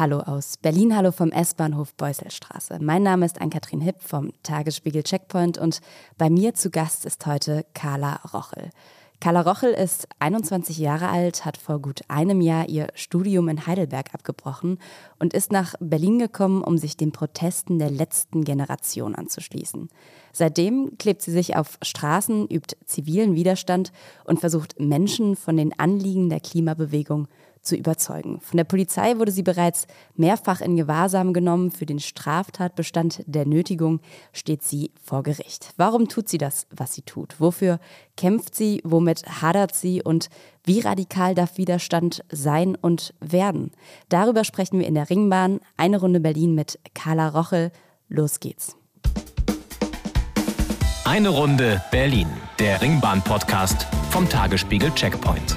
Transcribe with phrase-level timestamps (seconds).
[0.00, 2.78] Hallo aus Berlin, hallo vom S-Bahnhof Beuselstraße.
[2.80, 5.82] Mein Name ist Ann-Kathrin Hipp vom Tagesspiegel Checkpoint und
[6.16, 8.70] bei mir zu Gast ist heute Carla Rochel.
[9.20, 14.14] Carla Rochel ist 21 Jahre alt, hat vor gut einem Jahr ihr Studium in Heidelberg
[14.14, 14.78] abgebrochen
[15.18, 19.90] und ist nach Berlin gekommen, um sich den Protesten der letzten Generation anzuschließen.
[20.32, 23.92] Seitdem klebt sie sich auf Straßen, übt zivilen Widerstand
[24.24, 27.28] und versucht Menschen von den Anliegen der Klimabewegung
[27.62, 28.40] zu überzeugen.
[28.40, 31.70] Von der Polizei wurde sie bereits mehrfach in Gewahrsam genommen.
[31.70, 34.00] Für den Straftatbestand der Nötigung
[34.32, 35.72] steht sie vor Gericht.
[35.76, 37.40] Warum tut sie das, was sie tut?
[37.40, 37.80] Wofür
[38.16, 38.80] kämpft sie?
[38.84, 40.02] Womit hadert sie?
[40.02, 40.28] Und
[40.64, 43.72] wie radikal darf Widerstand sein und werden?
[44.08, 45.60] Darüber sprechen wir in der Ringbahn.
[45.76, 47.72] Eine Runde Berlin mit Carla Rochel.
[48.08, 48.76] Los geht's.
[51.04, 52.28] Eine Runde Berlin,
[52.60, 55.56] der Ringbahn-Podcast vom Tagesspiegel Checkpoint.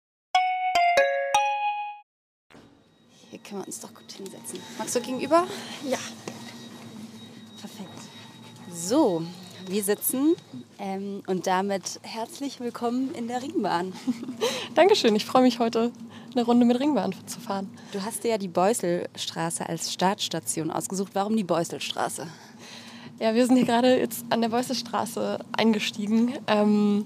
[3.31, 4.59] Hier können wir uns doch gut hinsetzen.
[4.77, 5.47] Magst du gegenüber?
[5.89, 5.97] Ja.
[7.61, 7.89] Perfekt.
[8.69, 9.23] So,
[9.67, 10.35] wir sitzen
[10.77, 13.93] ähm, und damit herzlich willkommen in der Ringbahn.
[14.75, 15.93] Dankeschön, ich freue mich heute
[16.33, 17.69] eine Runde mit Ringbahn zu fahren.
[17.93, 21.11] Du hast dir ja die Beuselstraße als Startstation ausgesucht.
[21.13, 22.27] Warum die Beuselstraße?
[23.19, 27.05] Ja, wir sind hier gerade jetzt an der Beuselstraße eingestiegen, ähm,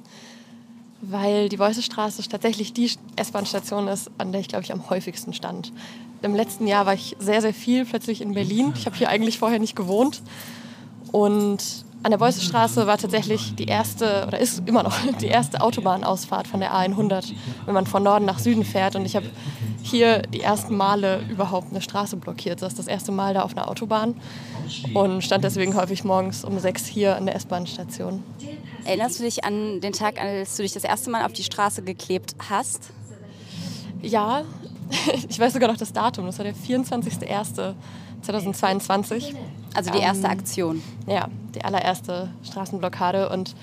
[1.02, 5.72] weil die Beuselstraße tatsächlich die S-Bahn-Station ist, an der ich, glaube ich, am häufigsten stand
[6.22, 8.74] im letzten Jahr war ich sehr, sehr viel plötzlich in Berlin.
[8.76, 10.22] Ich habe hier eigentlich vorher nicht gewohnt.
[11.12, 16.48] Und an der Beussestraße war tatsächlich die erste, oder ist immer noch die erste Autobahnausfahrt
[16.48, 17.34] von der A100,
[17.66, 18.96] wenn man von Norden nach Süden fährt.
[18.96, 19.26] Und ich habe
[19.82, 22.62] hier die ersten Male überhaupt eine Straße blockiert.
[22.62, 24.16] Das ist das erste Mal da auf einer Autobahn
[24.94, 28.24] und stand deswegen häufig morgens um sechs hier an der S-Bahn-Station.
[28.84, 31.82] Erinnerst du dich an den Tag, als du dich das erste Mal auf die Straße
[31.82, 32.92] geklebt hast?
[34.02, 34.44] Ja,
[35.30, 39.34] ich weiß sogar noch das Datum, das war der 24.01.2022.
[39.74, 40.84] Also die erste ähm, Aktion.
[41.08, 43.56] Ja, die allererste Straßenblockade und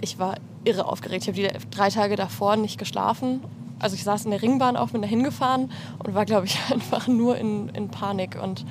[0.00, 1.24] ich war irre aufgeregt.
[1.24, 3.40] Ich habe die drei Tage davor nicht geschlafen.
[3.78, 7.06] Also ich saß in der Ringbahn auch, bin da hingefahren und war, glaube ich, einfach
[7.06, 8.38] nur in, in Panik.
[8.42, 8.64] Und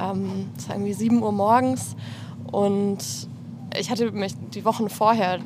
[0.00, 1.96] ähm, es war irgendwie 7 Uhr morgens
[2.50, 2.98] und
[3.78, 5.38] ich hatte mich die Wochen vorher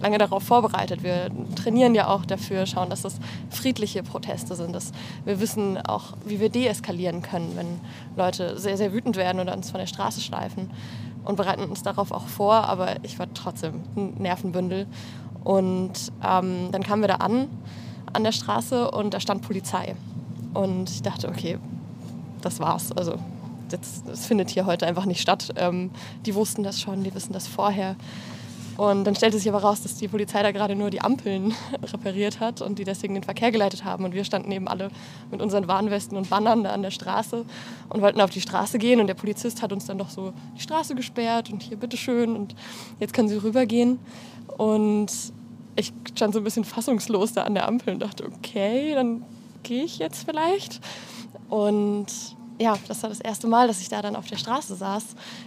[0.00, 1.02] lange darauf vorbereitet.
[1.02, 3.18] Wir trainieren ja auch dafür, schauen, dass das
[3.50, 4.72] friedliche Proteste sind.
[4.72, 4.92] Dass
[5.24, 7.80] wir wissen auch, wie wir deeskalieren können, wenn
[8.16, 10.70] Leute sehr, sehr wütend werden oder uns von der Straße schleifen.
[11.24, 14.86] Und bereiten uns darauf auch vor, aber ich war trotzdem ein Nervenbündel.
[15.42, 17.48] Und ähm, dann kamen wir da an,
[18.12, 19.96] an der Straße, und da stand Polizei.
[20.54, 21.58] Und ich dachte, okay,
[22.42, 22.92] das war's.
[22.92, 23.14] Also
[23.68, 25.52] das, das findet hier heute einfach nicht statt.
[25.56, 25.90] Ähm,
[26.24, 27.96] die wussten das schon, die wissen das vorher.
[28.76, 32.40] Und dann stellte sich aber raus, dass die Polizei da gerade nur die Ampeln repariert
[32.40, 34.04] hat und die deswegen den Verkehr geleitet haben.
[34.04, 34.90] Und wir standen eben alle
[35.30, 37.44] mit unseren Warnwesten und Bannern da an der Straße
[37.88, 39.00] und wollten auf die Straße gehen.
[39.00, 42.54] Und der Polizist hat uns dann doch so die Straße gesperrt und hier bitteschön und
[43.00, 43.98] jetzt können Sie rübergehen.
[44.58, 45.10] Und
[45.76, 49.24] ich stand so ein bisschen fassungslos da an der Ampel und dachte, okay, dann
[49.62, 50.80] gehe ich jetzt vielleicht.
[51.48, 52.06] Und
[52.58, 55.04] ja, das war das erste Mal, dass ich da dann auf der Straße saß.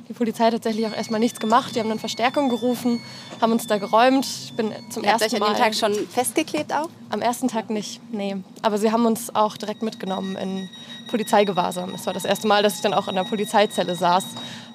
[0.07, 1.75] Die Polizei hat tatsächlich auch erstmal nichts gemacht.
[1.75, 3.01] Die haben dann Verstärkung gerufen,
[3.41, 4.25] haben uns da geräumt.
[4.25, 6.89] Ich bin zum Ihr ersten habt euch an dem Tag schon festgeklebt auch?
[7.09, 8.37] Am ersten Tag nicht, nee.
[8.61, 10.69] Aber sie haben uns auch direkt mitgenommen in
[11.09, 11.93] Polizeigewahrsam.
[11.95, 14.25] Es war das erste Mal, dass ich dann auch in der Polizeizelle saß,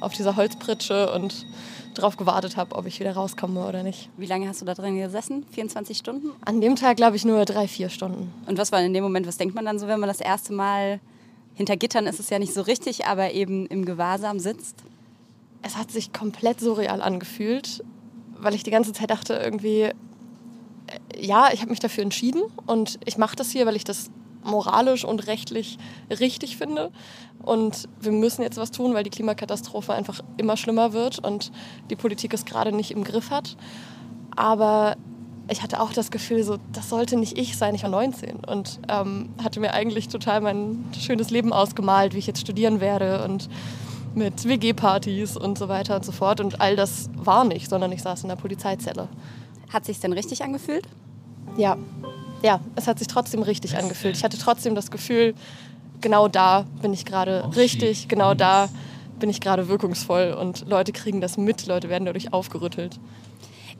[0.00, 1.46] auf dieser Holzpritsche und
[1.94, 4.08] darauf gewartet habe, ob ich wieder rauskomme oder nicht.
[4.16, 5.46] Wie lange hast du da drin gesessen?
[5.52, 6.30] 24 Stunden?
[6.44, 8.32] An dem Tag glaube ich nur drei, vier Stunden.
[8.46, 10.52] Und was war in dem Moment, was denkt man dann so, wenn man das erste
[10.52, 10.98] Mal
[11.54, 14.82] hinter Gittern ist es ja nicht so richtig, aber eben im Gewahrsam sitzt?
[15.62, 17.82] Es hat sich komplett surreal angefühlt,
[18.38, 19.92] weil ich die ganze Zeit dachte, irgendwie, äh,
[21.16, 24.10] ja, ich habe mich dafür entschieden und ich mache das hier, weil ich das
[24.44, 25.78] moralisch und rechtlich
[26.10, 26.90] richtig finde.
[27.42, 31.50] Und wir müssen jetzt was tun, weil die Klimakatastrophe einfach immer schlimmer wird und
[31.90, 33.56] die Politik es gerade nicht im Griff hat.
[34.36, 34.96] Aber
[35.48, 38.80] ich hatte auch das Gefühl, so, das sollte nicht ich sein, ich war 19 und
[38.88, 43.48] ähm, hatte mir eigentlich total mein schönes Leben ausgemalt, wie ich jetzt studieren werde und
[44.14, 46.40] mit WG-Partys und so weiter und so fort.
[46.40, 49.08] Und all das war nicht, sondern ich saß in der Polizeizelle.
[49.72, 50.86] Hat sich denn richtig angefühlt?
[51.56, 51.76] Ja,
[52.42, 54.16] ja, es hat sich trotzdem richtig angefühlt.
[54.16, 55.34] Ich hatte trotzdem das Gefühl,
[56.00, 58.68] genau da bin ich gerade richtig, genau da
[59.18, 62.98] bin ich gerade wirkungsvoll und Leute kriegen das mit, Leute werden dadurch aufgerüttelt.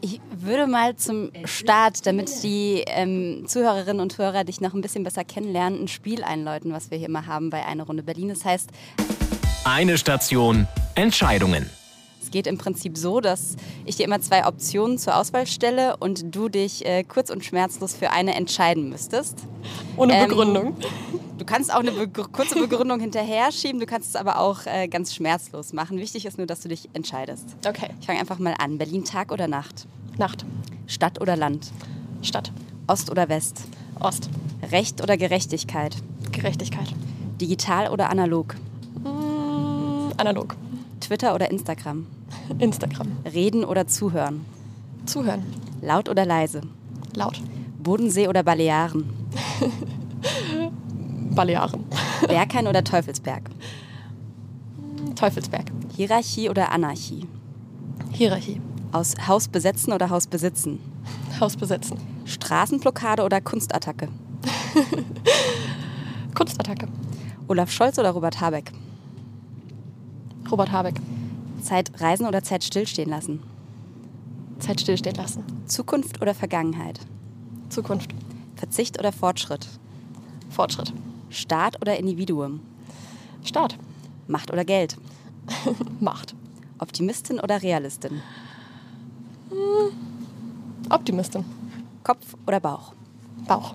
[0.05, 5.03] Ich würde mal zum Start, damit die ähm, Zuhörerinnen und Hörer dich noch ein bisschen
[5.03, 8.29] besser kennenlernen, ein Spiel einläuten, was wir hier mal haben bei Eine Runde Berlin.
[8.29, 8.69] Das heißt,
[9.65, 11.71] eine Station Entscheidungen.
[12.25, 13.55] Es geht im Prinzip so, dass
[13.85, 17.95] ich dir immer zwei Optionen zur Auswahl stelle und du dich äh, kurz und schmerzlos
[17.95, 19.41] für eine entscheiden müsstest.
[19.99, 20.77] Ohne ähm, Begründung.
[21.37, 24.89] Du kannst auch eine be kurze Begründung hinterher schieben, du kannst es aber auch äh,
[24.89, 25.99] ganz schmerzlos machen.
[25.99, 27.45] Wichtig ist nur, dass du dich entscheidest.
[27.69, 27.91] Okay.
[28.01, 28.79] Ich fange einfach mal an.
[28.79, 29.87] Berlin Tag oder Nacht?
[30.17, 30.47] Nacht.
[30.87, 31.73] Stadt oder Land?
[32.23, 32.53] Stadt.
[32.87, 33.65] Ost oder West?
[34.01, 34.31] Ost.
[34.73, 35.95] Recht oder Gerechtigkeit?
[36.33, 36.89] Gerechtigkeit.
[37.39, 38.55] Digital oder analog?
[39.03, 40.57] Mm, analog.
[41.01, 42.07] Twitter oder Instagram?
[42.59, 43.09] Instagram.
[43.25, 44.45] Reden oder zuhören?
[45.07, 45.45] Zuhören.
[45.83, 46.63] Laut oder leise?
[47.15, 47.41] Laut.
[47.79, 49.05] Bodensee oder Balearen?
[51.35, 51.85] Balearen.
[52.27, 53.51] Berghain oder Teufelsberg?
[55.15, 55.71] Teufelsberg.
[55.97, 57.27] Hierarchie oder Anarchie?
[58.13, 58.61] Hierarchie.
[58.93, 60.79] Aus Haus besetzen oder Haus besitzen?
[61.41, 61.99] Haus besetzen.
[62.25, 64.09] Straßenblockade oder Kunstattacke?
[66.35, 66.87] Kunstattacke.
[67.49, 68.73] Olaf Scholz oder Robert Habeck?
[70.55, 71.01] Robert Habeck.
[71.63, 73.43] Zeit reisen oder Zeit stillstehen lassen?
[74.61, 75.43] Zeit stillstehen lassen.
[75.67, 77.01] Zukunft oder Vergangenheit?
[77.71, 78.15] Zukunft.
[78.55, 79.67] Verzicht oder Fortschritt?
[80.51, 80.93] Fortschritt.
[81.29, 82.61] Staat oder Individuum?
[83.43, 83.77] Staat.
[84.29, 84.97] Macht oder Geld?
[85.99, 86.37] Macht.
[86.79, 88.23] Optimistin oder Realistin?
[90.89, 91.45] Optimistin.
[92.05, 92.93] Kopf oder Bauch?
[93.49, 93.75] Bauch.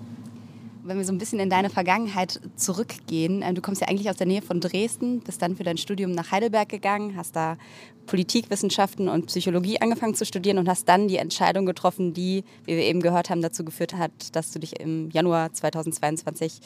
[0.82, 4.16] Wenn wir so ein bisschen in deine Vergangenheit zurückgehen, ähm, du kommst ja eigentlich aus
[4.16, 7.58] der Nähe von Dresden, bist dann für dein Studium nach Heidelberg gegangen, hast da
[8.06, 12.84] Politikwissenschaften und Psychologie angefangen zu studieren und hast dann die Entscheidung getroffen, die, wie wir
[12.84, 16.60] eben gehört haben, dazu geführt hat, dass du dich im Januar 2022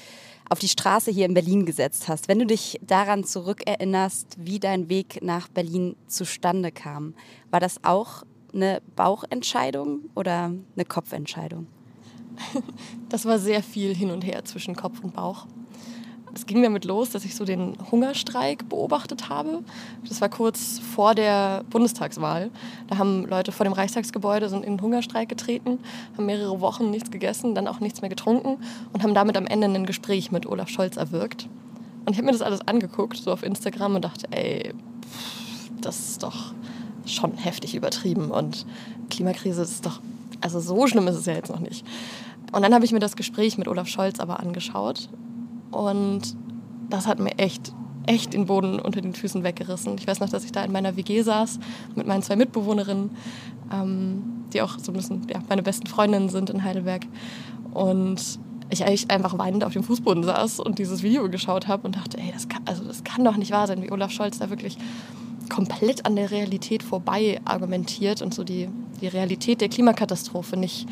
[0.49, 2.29] auf die Straße hier in Berlin gesetzt hast.
[2.29, 7.15] Wenn du dich daran zurückerinnerst, wie dein Weg nach Berlin zustande kam,
[7.51, 8.23] war das auch
[8.53, 11.67] eine Bauchentscheidung oder eine Kopfentscheidung?
[13.09, 15.47] Das war sehr viel hin und her zwischen Kopf und Bauch.
[16.35, 19.63] Es ging damit los, dass ich so den Hungerstreik beobachtet habe.
[20.09, 22.51] Das war kurz vor der Bundestagswahl.
[22.89, 25.79] Da haben Leute vor dem Reichstagsgebäude in den Hungerstreik getreten,
[26.17, 28.57] haben mehrere Wochen nichts gegessen, dann auch nichts mehr getrunken
[28.93, 31.49] und haben damit am Ende ein Gespräch mit Olaf Scholz erwirkt.
[32.05, 34.75] Und ich habe mir das alles angeguckt, so auf Instagram und dachte, ey,
[35.81, 36.53] das ist doch
[37.07, 38.67] schon heftig übertrieben und
[39.11, 40.01] Klimakrise ist doch,
[40.41, 41.87] also so schlimm ist es ja jetzt noch nicht.
[42.53, 45.09] Und dann habe ich mir das Gespräch mit Olaf Scholz aber angeschaut
[45.71, 46.37] und
[46.89, 47.73] das hat mir echt,
[48.07, 49.97] echt den Boden unter den Füßen weggerissen.
[49.99, 51.59] Ich weiß noch, dass ich da in meiner WG saß
[51.97, 53.11] mit meinen zwei Mitbewohnerinnen,
[53.73, 54.23] ähm,
[54.53, 57.07] die auch so ein bisschen ja, meine besten Freundinnen sind in Heidelberg.
[57.73, 58.39] Und
[58.71, 62.19] ich eigentlich einfach weinend auf dem Fußboden saß und dieses Video geschaut habe und dachte,
[62.19, 64.79] ey, das kann, also das kann doch nicht wahr sein, wie Olaf Scholz da wirklich
[65.49, 68.69] komplett an der Realität vorbei argumentiert und so die,
[69.05, 70.89] die Realität der Klimakatastrophe nicht,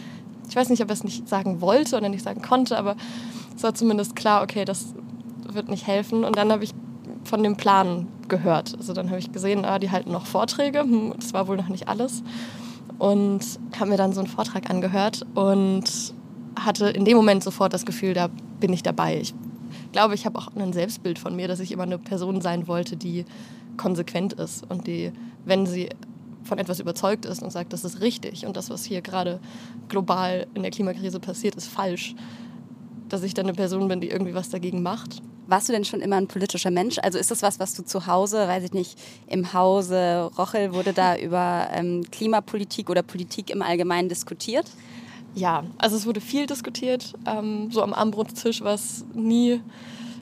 [0.49, 2.95] ich weiß nicht, ob er es nicht sagen wollte oder nicht sagen konnte, aber
[3.57, 4.95] es war zumindest klar, okay, das
[5.51, 6.25] wird nicht helfen.
[6.25, 6.73] Und dann habe ich
[7.25, 8.75] von dem Plan gehört.
[8.77, 10.81] Also dann habe ich gesehen, ah, die halten noch Vorträge.
[10.81, 12.23] Hm, das war wohl noch nicht alles.
[12.99, 13.41] Und
[13.79, 16.15] habe mir dann so einen Vortrag angehört und
[16.59, 18.29] hatte in dem Moment sofort das Gefühl, da
[18.61, 19.21] bin ich dabei.
[19.21, 19.35] Ich
[19.93, 22.97] glaube, ich habe auch ein Selbstbild von mir, dass ich immer eine Person sein wollte,
[22.97, 23.25] die
[23.79, 25.13] konsequent ist und die,
[25.47, 25.89] wenn sie
[26.45, 29.41] von etwas überzeugt ist und sagt, das ist richtig und das, was hier gerade
[29.89, 32.15] global in der Klimakrise passiert, ist falsch,
[33.09, 35.23] dass ich dann eine Person bin, die irgendwie was dagegen macht.
[35.47, 36.99] Warst du denn schon immer ein politischer Mensch?
[37.03, 40.93] Also ist das was, was du zu Hause, weiß ich nicht, im Hause Rochel wurde
[40.93, 44.71] da über ähm, Klimapolitik oder Politik im Allgemeinen diskutiert?
[45.35, 47.15] Ja, also es wurde viel diskutiert.
[47.27, 49.61] Ähm, so am Armbrotstisch war es nie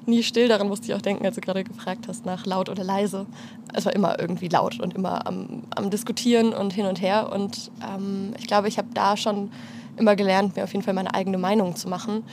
[0.06, 0.48] nie still.
[0.48, 3.26] Daran musste ich auch denken, als du gerade gefragt hast nach laut oder leise.
[3.74, 7.30] Es war immer irgendwie laut und immer am, am Diskutieren und hin und her.
[7.32, 9.50] Und ähm, ich glaube, ich habe da schon
[9.96, 12.24] immer gelernt, mir auf jeden Fall meine eigene Meinung zu machen.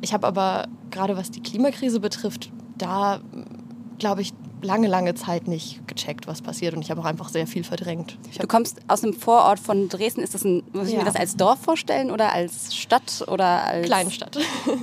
[0.00, 3.20] Ich habe aber gerade was die Klimakrise betrifft, da
[3.98, 4.32] glaube ich,
[4.64, 6.74] lange, lange Zeit nicht gecheckt, was passiert.
[6.74, 8.18] Und ich habe auch einfach sehr viel verdrängt.
[8.38, 10.20] Du kommst aus einem Vorort von Dresden.
[10.20, 11.00] Ist das ein, muss ich ja.
[11.00, 14.38] mir das als Dorf vorstellen oder als Stadt oder als kleine Stadt?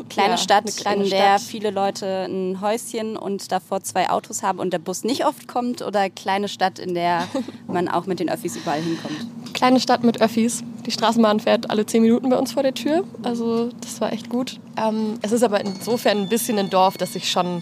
[0.09, 1.41] Kleine ja, Stadt, kleine in der Stadt.
[1.41, 5.81] viele Leute ein Häuschen und davor zwei Autos haben und der Bus nicht oft kommt
[5.81, 7.27] oder kleine Stadt, in der
[7.67, 9.27] man auch mit den Öffis überall hinkommt?
[9.53, 10.63] Kleine Stadt mit Öffis.
[10.85, 13.03] Die Straßenbahn fährt alle zehn Minuten bei uns vor der Tür.
[13.23, 14.59] Also das war echt gut.
[14.77, 17.61] Ähm, es ist aber insofern ein bisschen ein Dorf, dass ich schon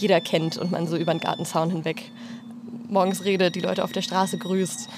[0.00, 2.10] jeder kennt und man so über den Gartenzaun hinweg
[2.90, 4.88] morgens redet, die Leute auf der Straße grüßt.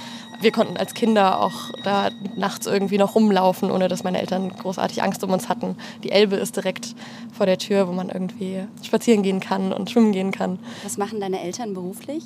[0.40, 5.02] Wir konnten als Kinder auch da nachts irgendwie noch rumlaufen, ohne dass meine Eltern großartig
[5.02, 5.76] Angst um uns hatten.
[6.02, 6.94] Die Elbe ist direkt
[7.32, 10.59] vor der Tür, wo man irgendwie spazieren gehen kann und schwimmen gehen kann.
[10.82, 12.25] Was machen deine Eltern beruflich?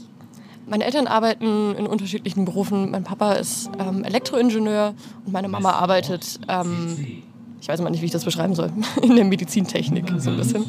[0.66, 2.90] Meine Eltern arbeiten in unterschiedlichen Berufen.
[2.90, 7.22] Mein Papa ist ähm, Elektroingenieur und meine Mama arbeitet, ähm,
[7.60, 10.64] ich weiß immer nicht, wie ich das beschreiben soll, in der Medizintechnik so ein bisschen.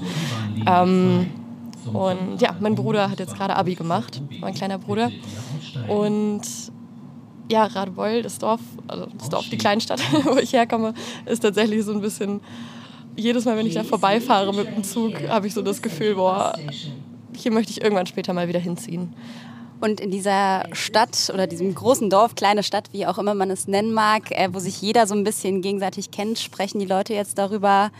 [0.68, 1.28] Ähm,
[1.94, 5.12] und ja, mein Bruder hat jetzt gerade Abi gemacht, mein kleiner Bruder.
[5.88, 6.42] Und
[7.50, 10.94] ja, Radebeul, das Dorf, also das Dorf, die Kleinstadt, wo ich herkomme,
[11.26, 12.42] ist tatsächlich so ein bisschen,
[13.16, 16.54] jedes Mal, wenn ich da vorbeifahre mit dem Zug, habe ich so das Gefühl, boah,
[17.36, 19.14] hier möchte ich irgendwann später mal wieder hinziehen.
[19.80, 23.68] Und in dieser Stadt oder diesem großen Dorf, kleine Stadt, wie auch immer man es
[23.68, 27.38] nennen mag, äh, wo sich jeder so ein bisschen gegenseitig kennt, sprechen die Leute jetzt
[27.38, 27.92] darüber,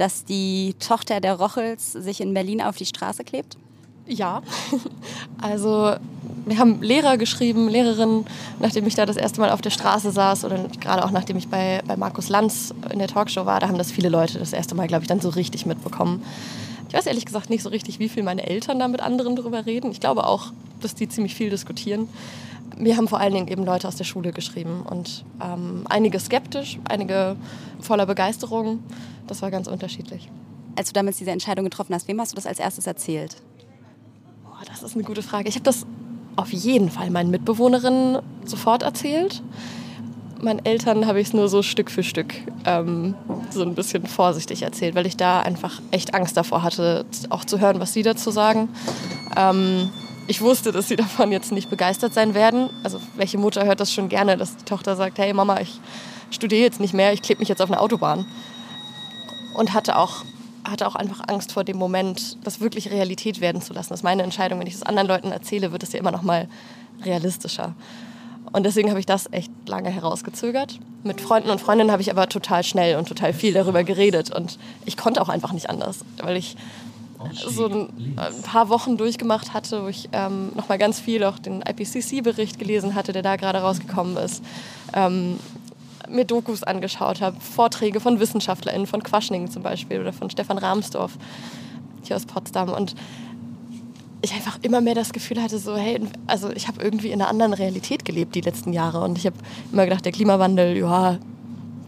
[0.00, 3.56] dass die Tochter der Rochels sich in Berlin auf die Straße klebt?
[4.06, 4.42] Ja,
[5.40, 5.94] also
[6.46, 8.26] wir haben Lehrer geschrieben, Lehrerinnen,
[8.58, 11.48] nachdem ich da das erste Mal auf der Straße saß oder gerade auch nachdem ich
[11.48, 14.74] bei, bei Markus Lanz in der Talkshow war, da haben das viele Leute das erste
[14.74, 16.24] Mal, glaube ich, dann so richtig mitbekommen.
[16.88, 19.66] Ich weiß ehrlich gesagt nicht so richtig, wie viel meine Eltern da mit anderen drüber
[19.66, 19.92] reden.
[19.92, 22.08] Ich glaube auch, dass die ziemlich viel diskutieren.
[22.78, 26.78] Mir haben vor allen Dingen eben Leute aus der Schule geschrieben und ähm, einige skeptisch,
[26.88, 27.36] einige
[27.80, 28.82] voller Begeisterung.
[29.26, 30.30] Das war ganz unterschiedlich.
[30.76, 33.36] Als du damals diese Entscheidung getroffen hast, wem hast du das als erstes erzählt?
[34.44, 35.48] Boah, das ist eine gute Frage.
[35.48, 35.86] Ich habe das
[36.36, 39.42] auf jeden Fall meinen Mitbewohnerinnen sofort erzählt
[40.42, 42.34] meinen Eltern habe ich es nur so Stück für Stück
[42.64, 43.14] ähm,
[43.50, 47.60] so ein bisschen vorsichtig erzählt, weil ich da einfach echt Angst davor hatte, auch zu
[47.60, 48.68] hören, was sie dazu sagen.
[49.36, 49.90] Ähm,
[50.30, 52.70] ich wusste, dass sie davon jetzt nicht begeistert sein werden.
[52.84, 55.80] Also welche Mutter hört das schon gerne, dass die Tochter sagt, hey Mama, ich
[56.30, 58.24] studiere jetzt nicht mehr, ich klebe mich jetzt auf eine Autobahn.
[59.54, 60.24] Und hatte auch,
[60.62, 63.88] hatte auch einfach Angst vor dem Moment, das wirklich Realität werden zu lassen.
[63.88, 64.60] Das ist meine Entscheidung.
[64.60, 66.48] Wenn ich das anderen Leuten erzähle, wird es ja immer noch mal
[67.04, 67.74] realistischer.
[68.52, 70.78] Und deswegen habe ich das echt lange herausgezögert.
[71.02, 74.32] Mit Freunden und Freundinnen habe ich aber total schnell und total viel darüber geredet.
[74.32, 76.56] Und ich konnte auch einfach nicht anders, weil ich
[77.32, 81.38] so ein, ein paar Wochen durchgemacht hatte, wo ich ähm, noch mal ganz viel auch
[81.38, 84.42] den IPCC-Bericht gelesen hatte, der da gerade rausgekommen ist.
[84.94, 85.38] Ähm,
[86.08, 91.12] mir Dokus angeschaut habe, Vorträge von WissenschaftlerInnen, von Quaschning zum Beispiel oder von Stefan Rahmsdorf
[92.02, 92.70] hier aus Potsdam.
[92.70, 92.94] Und
[94.22, 97.30] ich einfach immer mehr das Gefühl hatte, so, hey, also ich habe irgendwie in einer
[97.30, 99.00] anderen Realität gelebt die letzten Jahre.
[99.00, 99.36] Und ich habe
[99.72, 101.18] immer gedacht, der Klimawandel, ja,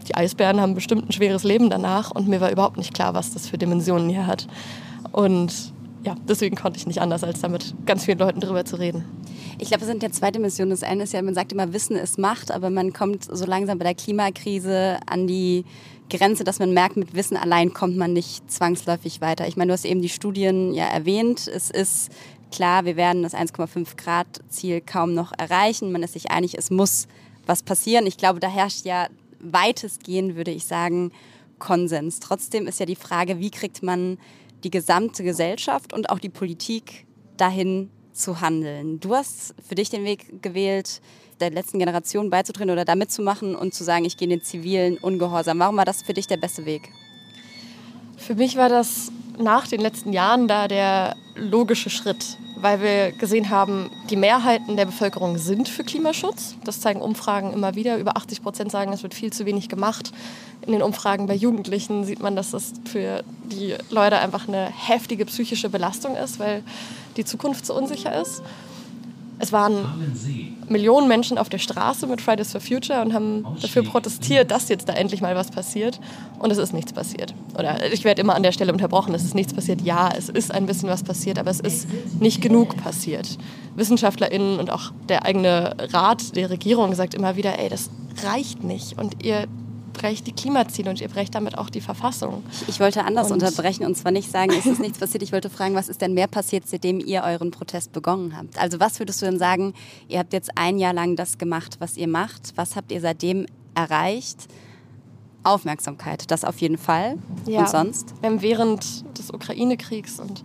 [0.08, 2.10] die Eisbären haben bestimmt ein schweres Leben danach.
[2.10, 4.46] Und mir war überhaupt nicht klar, was das für Dimensionen hier hat.
[5.12, 5.72] Und
[6.04, 9.04] ja, deswegen konnte ich nicht anders, als damit ganz vielen Leuten drüber zu reden.
[9.58, 10.70] Ich glaube, es sind ja zwei Dimensionen.
[10.70, 13.78] Das eine ist ja, man sagt immer, Wissen ist Macht, aber man kommt so langsam
[13.78, 15.64] bei der Klimakrise an die
[16.10, 19.46] Grenze, dass man merkt, mit Wissen allein kommt man nicht zwangsläufig weiter.
[19.46, 21.46] Ich meine, du hast eben die Studien ja erwähnt.
[21.46, 22.10] Es ist
[22.50, 25.92] klar, wir werden das 1,5 Grad Ziel kaum noch erreichen.
[25.92, 27.06] Man ist sich einig, es muss
[27.46, 28.06] was passieren.
[28.06, 29.06] Ich glaube, da herrscht ja
[29.40, 31.12] weitestgehend, würde ich sagen,
[31.58, 32.20] Konsens.
[32.20, 34.18] Trotzdem ist ja die Frage, wie kriegt man
[34.64, 39.00] die gesamte Gesellschaft und auch die Politik dahin zu handeln.
[39.00, 41.00] Du hast für dich den Weg gewählt,
[41.40, 44.98] der letzten Generation beizutreten oder da mitzumachen und zu sagen, ich gehe in den zivilen
[44.98, 45.58] Ungehorsam.
[45.58, 46.90] Warum war das für dich der beste Weg?
[48.16, 53.50] Für mich war das nach den letzten Jahren da der logische Schritt, weil wir gesehen
[53.50, 56.54] haben, die Mehrheiten der Bevölkerung sind für Klimaschutz.
[56.64, 57.98] Das zeigen Umfragen immer wieder.
[57.98, 60.12] Über 80 Prozent sagen, es wird viel zu wenig gemacht.
[60.64, 65.26] In den Umfragen bei Jugendlichen sieht man, dass das für die Leute einfach eine heftige
[65.26, 66.62] psychische Belastung ist, weil
[67.16, 68.42] die Zukunft so unsicher ist.
[69.42, 69.84] Es waren
[70.68, 74.88] Millionen Menschen auf der Straße mit Fridays for Future und haben dafür protestiert, dass jetzt
[74.88, 75.98] da endlich mal was passiert.
[76.38, 77.34] Und es ist nichts passiert.
[77.58, 79.80] Oder ich werde immer an der Stelle unterbrochen, es ist nichts passiert.
[79.80, 81.88] Ja, es ist ein bisschen was passiert, aber es ist
[82.20, 83.36] nicht genug passiert.
[83.74, 87.90] WissenschaftlerInnen und auch der eigene Rat der Regierung sagt immer wieder, ey, das
[88.24, 88.96] reicht nicht.
[88.96, 89.48] Und ihr
[89.92, 92.42] brecht die Klimaziele und ihr brecht damit auch die Verfassung.
[92.50, 95.22] Ich, ich wollte anders und unterbrechen und zwar nicht sagen, es ist nichts passiert.
[95.22, 98.58] Ich wollte fragen, was ist denn mehr passiert, seitdem ihr euren Protest begonnen habt?
[98.58, 99.74] Also was würdest du denn sagen,
[100.08, 102.52] ihr habt jetzt ein Jahr lang das gemacht, was ihr macht.
[102.56, 104.48] Was habt ihr seitdem erreicht?
[105.44, 107.18] Aufmerksamkeit, das auf jeden Fall.
[107.46, 108.14] Ja, und sonst?
[108.20, 110.44] Wir haben während des Ukraine-Kriegs und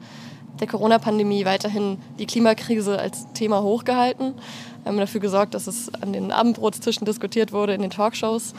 [0.59, 4.33] der Corona-Pandemie weiterhin die Klimakrise als Thema hochgehalten.
[4.83, 8.53] Wir haben dafür gesorgt, dass es an den Abendbrotstischen diskutiert wurde, in den Talkshows.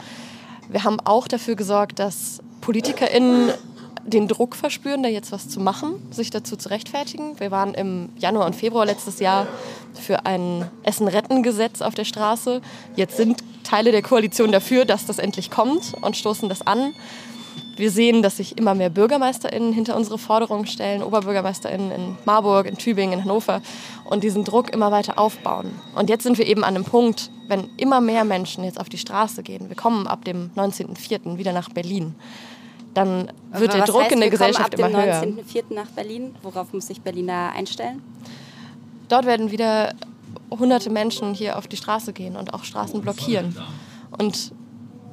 [0.69, 3.51] Wir haben auch dafür gesorgt, dass PolitikerInnen
[4.05, 7.39] den Druck verspüren, da jetzt was zu machen, sich dazu zu rechtfertigen.
[7.39, 9.47] Wir waren im Januar und Februar letztes Jahr
[9.93, 12.61] für ein Essen-Retten-Gesetz auf der Straße.
[12.95, 16.93] Jetzt sind Teile der Koalition dafür, dass das endlich kommt und stoßen das an.
[17.79, 22.77] Wir sehen, dass sich immer mehr BürgermeisterInnen hinter unsere Forderungen stellen, OberbürgermeisterInnen in Marburg, in
[22.77, 23.61] Tübingen, in Hannover
[24.05, 25.71] und diesen Druck immer weiter aufbauen.
[25.95, 28.97] Und jetzt sind wir eben an einem Punkt, wenn immer mehr Menschen jetzt auf die
[28.97, 31.37] Straße gehen, wir kommen ab dem 19.04.
[31.37, 32.15] wieder nach Berlin,
[32.93, 35.15] dann wird der Druck heißt, in der Gesellschaft immer höher.
[35.15, 35.73] Ab dem 19.04.
[35.73, 38.01] nach Berlin, worauf muss sich Berliner einstellen?
[39.07, 39.93] Dort werden wieder
[40.49, 43.55] hunderte Menschen hier auf die Straße gehen und auch Straßen blockieren.
[44.17, 44.51] Und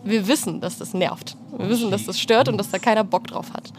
[0.06, 1.36] wir wissen, dass das nervt.
[1.56, 3.72] Wir wissen, dass das stört und dass da keiner Bock drauf hat.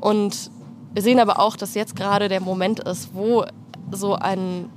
[0.00, 0.50] Und
[0.92, 3.44] wir sehen aber auch, dass jetzt gerade der Moment ist, wo
[3.92, 4.68] so ein,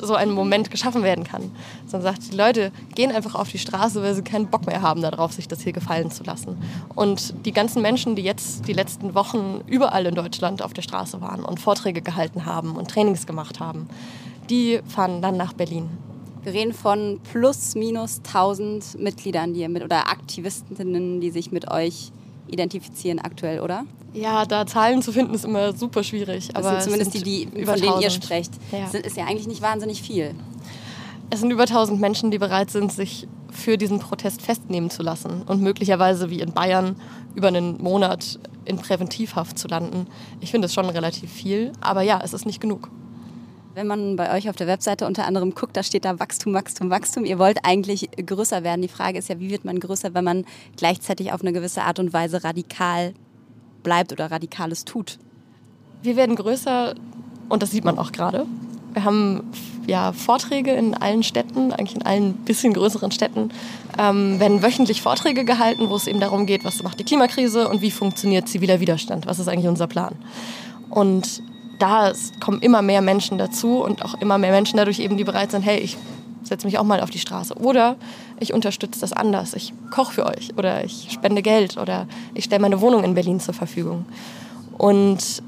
[0.00, 1.50] so ein Moment geschaffen werden kann.
[1.84, 4.80] Dass man sagt, die Leute gehen einfach auf die Straße, weil sie keinen Bock mehr
[4.80, 6.56] haben darauf, sich das hier gefallen zu lassen.
[6.94, 11.20] Und die ganzen Menschen, die jetzt die letzten Wochen überall in Deutschland auf der Straße
[11.20, 13.88] waren und Vorträge gehalten haben und Trainings gemacht haben,
[14.48, 15.88] die fahren dann nach Berlin.
[16.44, 21.70] Wir reden von plus minus 1000 Mitgliedern, die ihr mit oder Aktivistinnen, die sich mit
[21.70, 22.12] euch
[22.48, 23.84] identifizieren aktuell, oder?
[24.12, 26.48] Ja, da Zahlen zu finden ist immer super schwierig.
[26.48, 28.52] Das aber sind zumindest die, die von denen ihr sprecht.
[28.70, 28.80] Ja.
[28.80, 30.34] Das ist ja eigentlich nicht wahnsinnig viel.
[31.30, 35.42] Es sind über 1000 Menschen, die bereit sind, sich für diesen Protest festnehmen zu lassen
[35.46, 36.96] und möglicherweise wie in Bayern
[37.34, 40.06] über einen Monat in Präventivhaft zu landen.
[40.40, 42.90] Ich finde es schon relativ viel, aber ja, es ist nicht genug.
[43.74, 46.90] Wenn man bei euch auf der Webseite unter anderem guckt, da steht da Wachstum, Wachstum,
[46.90, 47.24] Wachstum.
[47.24, 48.82] Ihr wollt eigentlich größer werden.
[48.82, 50.44] Die Frage ist ja, wie wird man größer, wenn man
[50.76, 53.14] gleichzeitig auf eine gewisse Art und Weise radikal
[53.82, 55.18] bleibt oder Radikales tut?
[56.02, 56.94] Wir werden größer
[57.48, 58.46] und das sieht man auch gerade.
[58.92, 59.50] Wir haben
[59.88, 63.50] ja, Vorträge in allen Städten, eigentlich in allen bisschen größeren Städten,
[63.98, 67.82] ähm, werden wöchentlich Vorträge gehalten, wo es eben darum geht, was macht die Klimakrise und
[67.82, 70.14] wie funktioniert ziviler Widerstand, was ist eigentlich unser Plan.
[70.90, 71.42] Und
[71.78, 75.50] da kommen immer mehr Menschen dazu und auch immer mehr Menschen dadurch eben, die bereit
[75.50, 75.96] sind, hey, ich
[76.42, 77.54] setze mich auch mal auf die Straße.
[77.54, 77.96] Oder
[78.40, 79.54] ich unterstütze das anders.
[79.54, 83.40] Ich koche für euch oder ich spende Geld oder ich stelle meine Wohnung in Berlin
[83.40, 84.04] zur Verfügung.
[84.76, 85.42] Und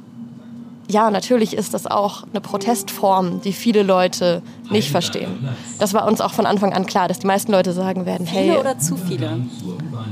[0.88, 5.48] ja, natürlich ist das auch eine Protestform, die viele Leute nicht verstehen.
[5.80, 8.50] Das war uns auch von Anfang an klar, dass die meisten Leute sagen werden, hey.
[8.50, 9.40] Viele oder zu viele?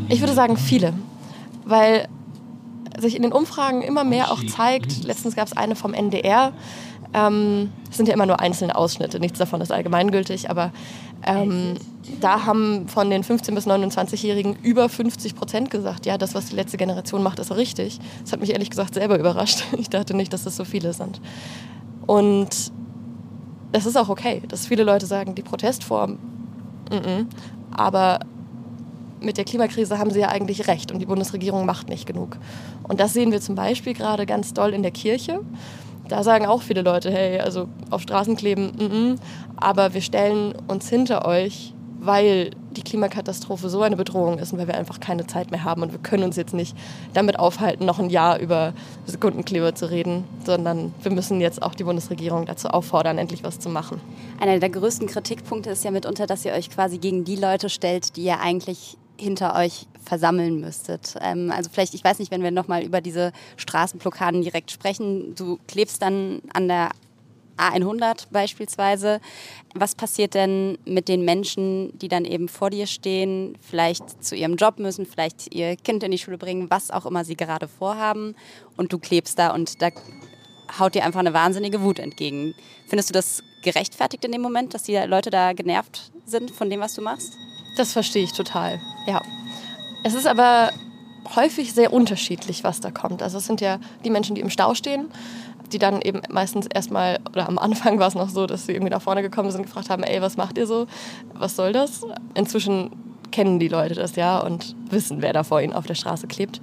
[0.09, 0.93] Ich würde sagen viele.
[1.65, 2.09] Weil
[2.99, 5.05] sich in den Umfragen immer mehr auch zeigt.
[5.05, 6.53] Letztens gab es eine vom NDR.
[7.15, 10.73] Ähm, es sind ja immer nur einzelne Ausschnitte, nichts davon ist allgemeingültig, aber
[11.25, 11.75] ähm,
[12.21, 16.57] da haben von den 15- bis 29-Jährigen über 50 Prozent gesagt, ja, das, was die
[16.57, 18.01] letzte Generation macht, ist richtig.
[18.23, 19.65] Das hat mich ehrlich gesagt selber überrascht.
[19.79, 21.21] Ich dachte nicht, dass das so viele sind.
[22.07, 22.73] Und
[23.73, 26.13] das ist auch okay, dass viele Leute sagen, die Protestform,
[26.91, 27.27] mm -mm,
[27.71, 28.21] aber
[29.21, 32.37] mit der Klimakrise haben sie ja eigentlich recht und die Bundesregierung macht nicht genug.
[32.83, 35.41] Und das sehen wir zum Beispiel gerade ganz doll in der Kirche.
[36.09, 39.17] Da sagen auch viele Leute, hey, also auf Straßen kleben, mm -mm,
[39.57, 44.67] aber wir stellen uns hinter euch, weil die Klimakatastrophe so eine Bedrohung ist und weil
[44.67, 46.77] wir einfach keine Zeit mehr haben und wir können uns jetzt nicht
[47.15, 48.75] damit aufhalten, noch ein Jahr über
[49.07, 53.69] Sekundenkleber zu reden, sondern wir müssen jetzt auch die Bundesregierung dazu auffordern, endlich was zu
[53.69, 54.01] machen.
[54.41, 58.17] Einer der größten Kritikpunkte ist ja mitunter, dass ihr euch quasi gegen die Leute stellt,
[58.17, 61.15] die ja eigentlich hinter euch versammeln müsstet.
[61.21, 65.59] Ähm, also vielleicht, ich weiß nicht, wenn wir nochmal über diese Straßenblockaden direkt sprechen, du
[65.67, 66.91] klebst dann an der
[67.57, 69.21] A100 beispielsweise.
[69.75, 74.57] Was passiert denn mit den Menschen, die dann eben vor dir stehen, vielleicht zu ihrem
[74.57, 78.35] Job müssen, vielleicht ihr Kind in die Schule bringen, was auch immer sie gerade vorhaben
[78.77, 79.91] und du klebst da und da
[80.79, 82.55] haut dir einfach eine wahnsinnige Wut entgegen.
[82.89, 86.81] Findest du das gerechtfertigt in dem Moment, dass die Leute da genervt sind von dem,
[86.81, 87.37] was du machst?
[87.77, 89.21] Das verstehe ich total, ja.
[90.03, 90.71] Es ist aber
[91.35, 93.23] häufig sehr unterschiedlich, was da kommt.
[93.23, 95.09] Also es sind ja die Menschen, die im Stau stehen,
[95.73, 98.91] die dann eben meistens erstmal, oder am Anfang war es noch so, dass sie irgendwie
[98.91, 100.87] nach vorne gekommen sind und gefragt haben, ey, was macht ihr so?
[101.33, 102.03] Was soll das?
[102.35, 102.91] Inzwischen
[103.33, 106.61] kennen die Leute das ja und wissen, wer da vor ihnen auf der Straße klebt.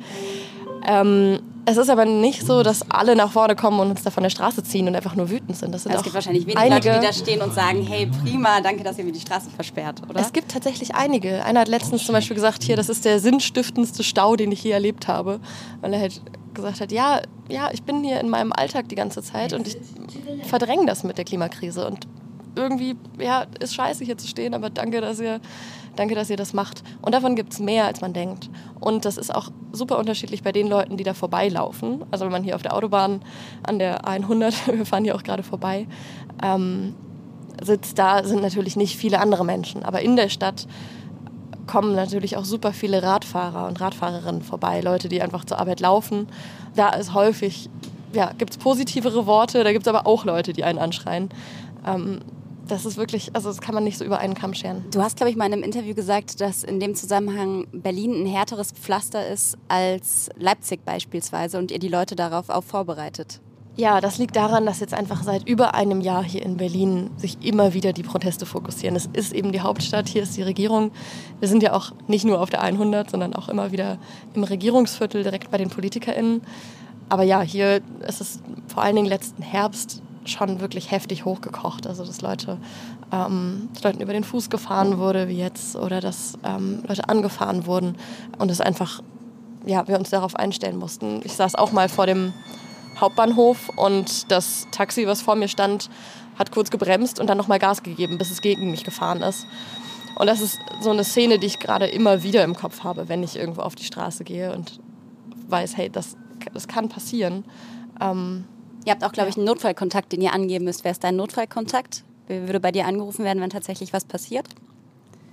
[0.86, 4.24] Ähm, es ist aber nicht so, dass alle nach vorne kommen und uns da von
[4.24, 5.74] der Straße ziehen und einfach nur wütend sind.
[5.74, 8.10] Das sind also es gibt wahrscheinlich wenige einige, Leute, die da stehen und sagen, hey,
[8.24, 10.20] prima, danke, dass ihr mir die Straße versperrt, oder?
[10.20, 11.46] Es gibt tatsächlich einige.
[11.46, 14.72] Einer hat letztens zum Beispiel gesagt, hier, das ist der sinnstiftendste Stau, den ich je
[14.72, 15.40] erlebt habe.
[15.82, 16.22] Weil er halt
[16.54, 19.78] gesagt hat, ja, ja, ich bin hier in meinem Alltag die ganze Zeit und ich
[20.48, 21.86] verdränge das mit der Klimakrise.
[21.86, 22.08] Und
[22.56, 25.40] irgendwie, ja, ist scheiße hier zu stehen, aber danke, dass ihr
[25.96, 26.84] Danke, dass ihr das macht.
[27.02, 28.50] Und davon gibt es mehr, als man denkt.
[28.80, 32.06] Und das ist auch super unterschiedlich bei den Leuten, die da vorbeilaufen.
[32.12, 33.22] Also wenn man hier auf der Autobahn
[33.64, 35.88] an der 100, wir fahren hier auch gerade vorbei,
[36.42, 36.96] ähm,
[37.62, 39.84] sitzt, da sind natürlich nicht viele andere Menschen.
[39.84, 40.68] Aber in der Stadt
[41.68, 46.28] kommen natürlich auch super viele Radfahrer und Radfahrerinnen vorbei, Leute, die einfach zur Arbeit laufen.
[46.76, 47.70] Da ist häufig,
[48.14, 51.30] ja, gibt es positivere Worte, da gibt es aber auch Leute, die einen anschreien.
[51.86, 52.20] Ähm,
[52.72, 54.86] das ist wirklich, also das kann man nicht so über einen Kamm scheren.
[54.92, 58.26] Du hast, glaube ich, mal in einem Interview gesagt, dass in dem Zusammenhang Berlin ein
[58.26, 63.42] härteres Pflaster ist als Leipzig beispielsweise und ihr die Leute darauf auch vorbereitet.
[63.76, 67.38] Ja, das liegt daran, dass jetzt einfach seit über einem Jahr hier in Berlin sich
[67.42, 68.96] immer wieder die Proteste fokussieren.
[68.96, 70.92] Es ist eben die Hauptstadt, hier ist die Regierung.
[71.40, 73.98] Wir sind ja auch nicht nur auf der 100, sondern auch immer wieder
[74.34, 76.42] im Regierungsviertel direkt bei den PolitikerInnen.
[77.10, 81.88] Aber ja, hier ist es vor allen Dingen letzten Herbst schon wirklich heftig hochgekocht.
[81.88, 82.58] Also dass Leute,
[83.12, 87.66] ähm, dass Leuten über den Fuß gefahren wurde, wie jetzt, oder dass ähm, Leute angefahren
[87.66, 87.98] wurden
[88.38, 89.02] und es einfach,
[89.66, 91.22] ja, wir uns darauf einstellen mussten.
[91.24, 92.34] Ich saß auch mal vor dem
[93.00, 95.90] Hauptbahnhof und das Taxi, was vor mir stand,
[96.38, 99.48] hat kurz gebremst und dann nochmal Gas gegeben, bis es gegen mich gefahren ist.
[100.16, 103.24] Und das ist so eine Szene, die ich gerade immer wieder im Kopf habe, wenn
[103.24, 104.80] ich irgendwo auf die Straße gehe und
[105.48, 106.16] weiß, hey, das,
[106.54, 107.44] das kann passieren.
[108.00, 108.46] Ähm,
[108.86, 110.84] Ihr habt auch, glaube ich, einen Notfallkontakt, den ihr angeben müsst.
[110.84, 112.04] Wer ist dein Notfallkontakt?
[112.28, 114.48] Wer würde bei dir angerufen werden, wenn tatsächlich was passiert?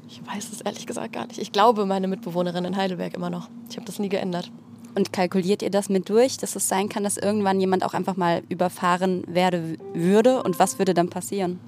[0.08, 1.38] Ich weiß es ehrlich gesagt gar nicht.
[1.38, 3.48] Ich glaube meine Mitbewohnerin in Heidelberg immer noch.
[3.70, 4.50] Ich habe das nie geändert.
[4.94, 8.16] Und kalkuliert ihr das mit durch, dass es sein kann, dass irgendwann jemand auch einfach
[8.16, 10.42] mal überfahren werden würde?
[10.42, 11.60] Und was würde dann passieren?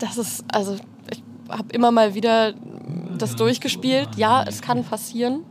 [0.00, 0.76] Das ist, also
[1.10, 2.54] ich habe immer mal wieder
[3.18, 4.08] das durchgespielt.
[4.16, 5.44] Ja, es kann passieren.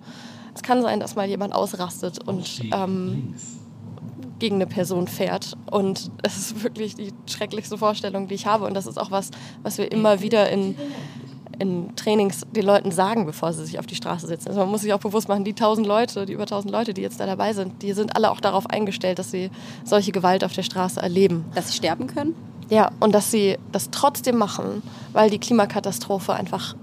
[0.55, 3.35] Es kann sein, dass mal jemand ausrastet und ähm,
[4.39, 5.55] gegen eine Person fährt.
[5.69, 8.65] Und es ist wirklich die schrecklichste Vorstellung, die ich habe.
[8.65, 9.31] Und das ist auch was,
[9.63, 10.75] was wir immer wieder in,
[11.59, 14.49] in Trainings den Leuten sagen, bevor sie sich auf die Straße setzen.
[14.49, 17.01] Also man muss sich auch bewusst machen, die tausend Leute, die über tausend Leute, die
[17.01, 19.51] jetzt da dabei sind, die sind alle auch darauf eingestellt, dass sie
[19.83, 21.45] solche Gewalt auf der Straße erleben.
[21.53, 22.35] Dass sie sterben können?
[22.69, 26.75] Ja, und dass sie das trotzdem machen, weil die Klimakatastrophe einfach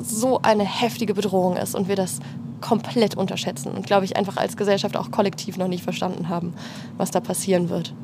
[0.00, 2.20] so eine heftige Bedrohung ist und wir das
[2.60, 6.54] komplett unterschätzen und, glaube ich, einfach als Gesellschaft auch kollektiv noch nicht verstanden haben,
[6.96, 7.94] was da passieren wird.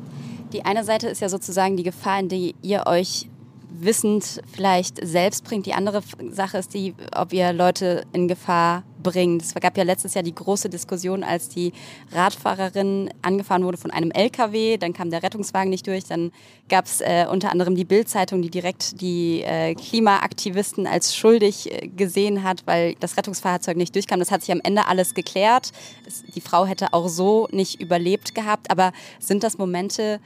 [0.53, 3.29] Die eine Seite ist ja sozusagen die Gefahr, in die ihr euch
[3.69, 5.65] wissend vielleicht selbst bringt.
[5.65, 9.41] Die andere Sache ist die, ob ihr Leute in Gefahr bringt.
[9.41, 11.73] Es gab ja letztes Jahr die große Diskussion, als die
[12.11, 16.31] Radfahrerin angefahren wurde von einem LKW, dann kam der Rettungswagen nicht durch, dann
[16.69, 21.87] gab es äh, unter anderem die Bildzeitung, die direkt die äh, Klimaaktivisten als schuldig äh,
[21.87, 24.19] gesehen hat, weil das Rettungsfahrzeug nicht durchkam.
[24.19, 25.71] Das hat sich am Ende alles geklärt.
[26.05, 30.19] Es, die Frau hätte auch so nicht überlebt gehabt, aber sind das Momente,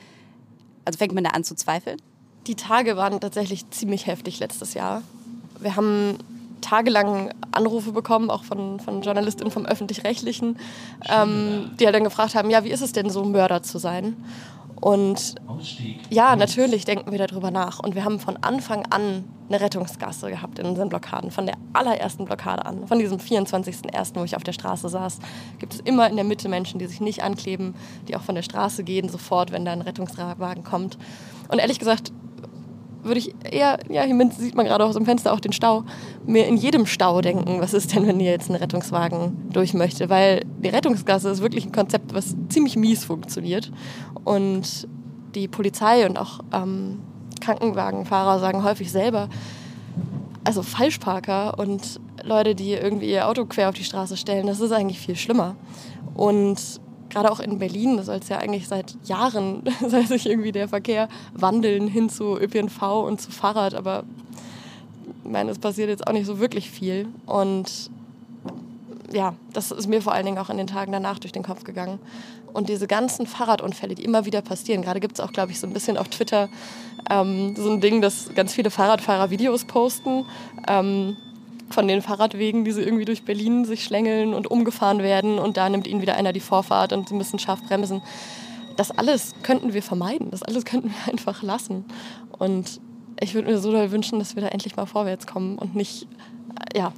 [0.85, 2.01] also fängt man da an zu zweifeln?
[2.47, 5.01] Die Tage waren tatsächlich ziemlich heftig letztes Jahr.
[5.59, 6.19] Wir haben
[6.65, 10.57] tagelang Anrufe bekommen, auch von, von Journalistinnen vom Öffentlich-Rechtlichen,
[11.07, 14.15] ähm, die halt dann gefragt haben, ja, wie ist es denn so, Mörder zu sein?
[14.81, 15.35] Und
[16.09, 17.79] ja, natürlich denken wir darüber nach.
[17.79, 21.31] Und wir haben von Anfang an eine Rettungsgasse gehabt in unseren Blockaden.
[21.31, 25.19] Von der allerersten Blockade an, von diesem 24.01., wo ich auf der Straße saß,
[25.59, 27.75] gibt es immer in der Mitte Menschen, die sich nicht ankleben,
[28.07, 30.97] die auch von der Straße gehen, sofort, wenn da ein Rettungswagen kommt.
[31.47, 32.11] Und ehrlich gesagt,
[33.05, 35.83] würde ich eher, ja, hier sieht man gerade aus dem Fenster auch den Stau,
[36.25, 40.09] mir in jedem Stau denken, was ist denn, wenn hier jetzt ein Rettungswagen durch möchte?
[40.09, 43.71] Weil die Rettungsgasse ist wirklich ein Konzept, was ziemlich mies funktioniert.
[44.23, 44.87] Und
[45.35, 47.01] die Polizei und auch ähm,
[47.41, 49.29] Krankenwagenfahrer sagen häufig selber,
[50.43, 54.71] also Falschparker und Leute, die irgendwie ihr Auto quer auf die Straße stellen, das ist
[54.71, 55.55] eigentlich viel schlimmer.
[56.15, 56.79] Und
[57.15, 61.07] gerade auch in Berlin soll es ja eigentlich seit Jahren, soll sich irgendwie der Verkehr
[61.33, 64.03] wandeln hin zu ÖPNV und zu Fahrrad, aber
[65.23, 67.07] ich meine, es passiert jetzt auch nicht so wirklich viel.
[67.25, 67.89] Und
[69.13, 71.63] ja, das ist mir vor allen Dingen auch in den Tagen danach durch den Kopf
[71.63, 71.99] gegangen.
[72.51, 75.67] Und diese ganzen Fahrradunfälle, die immer wieder passieren, gerade gibt es auch, glaube ich, so
[75.67, 76.49] ein bisschen auf Twitter
[77.09, 80.25] ähm, so ein Ding, dass ganz viele Fahrradfahrer Videos posten.
[80.67, 81.15] Ähm,
[81.69, 85.67] von den Fahrradwegen, die sie irgendwie durch Berlin sich schlängeln und umgefahren werden und da
[85.69, 88.01] nimmt ihnen wieder einer die Vorfahrt und sie müssen scharf bremsen.
[88.77, 91.85] Das alles könnten wir vermeiden, das alles könnten wir einfach lassen.
[92.37, 92.79] Und
[93.19, 96.07] ich würde mir so doll wünschen, dass wir da endlich mal vorwärts kommen und nicht
[96.75, 96.91] ja,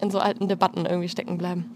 [0.00, 1.70] in so alten Debatten irgendwie stecken bleiben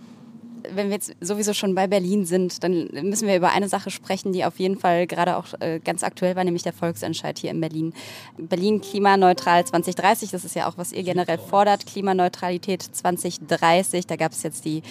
[0.71, 4.33] wenn wir jetzt sowieso schon bei Berlin sind, dann müssen wir über eine Sache sprechen,
[4.33, 7.61] die auf jeden Fall gerade auch äh, ganz aktuell war, nämlich der Volksentscheid hier in
[7.61, 7.93] Berlin.
[8.37, 14.07] Berlin klimaneutral 2030, das ist ja auch, was ihr generell fordert, Klimaneutralität 2030.
[14.07, 14.83] Da gab es jetzt die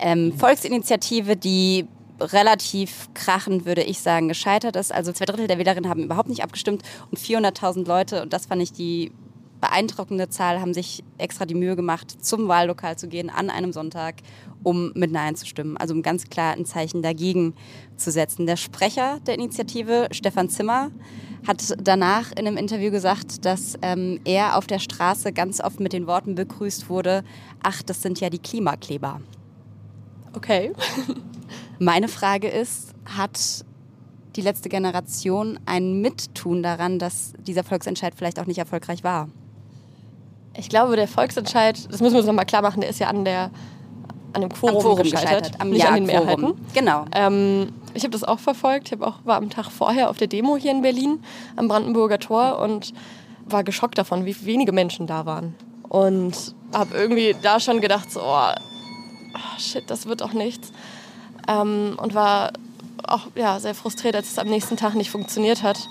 [0.00, 1.86] ähm, Volksinitiative, die
[2.20, 4.92] relativ krachend, würde ich sagen, gescheitert ist.
[4.92, 8.62] Also zwei Drittel der Wählerinnen haben überhaupt nicht abgestimmt und 400.000 Leute, und das fand
[8.62, 9.12] ich die
[9.62, 14.16] beeindruckende Zahl, haben sich extra die Mühe gemacht, zum Wahllokal zu gehen an einem Sonntag
[14.64, 15.76] um mit Nein zu stimmen.
[15.76, 17.54] Also um ganz klar ein Zeichen dagegen
[17.96, 18.46] zu setzen.
[18.46, 20.90] Der Sprecher der Initiative, Stefan Zimmer,
[21.46, 25.92] hat danach in einem Interview gesagt, dass ähm, er auf der Straße ganz oft mit
[25.92, 27.24] den Worten begrüßt wurde,
[27.62, 29.20] ach, das sind ja die Klimakleber.
[30.34, 30.72] Okay.
[31.78, 33.64] Meine Frage ist, hat
[34.36, 39.28] die letzte Generation ein Mittun daran, dass dieser Volksentscheid vielleicht auch nicht erfolgreich war?
[40.56, 43.24] Ich glaube, der Volksentscheid, das müssen wir uns nochmal klar machen, der ist ja an
[43.24, 43.50] der
[44.34, 46.54] an dem Quorum, am Quorum gescheitert, gescheitert am nicht an den Mehrheiten.
[46.72, 47.04] Genau.
[47.12, 48.90] Ähm, ich habe das auch verfolgt.
[48.92, 51.22] Ich auch, war am Tag vorher auf der Demo hier in Berlin
[51.56, 52.94] am Brandenburger Tor und
[53.44, 55.54] war geschockt davon, wie wenige Menschen da waren.
[55.88, 60.72] Und habe irgendwie da schon gedacht, so, oh, shit, das wird auch nichts.
[61.48, 62.52] Ähm, und war
[63.06, 65.88] auch ja, sehr frustriert, als es am nächsten Tag nicht funktioniert hat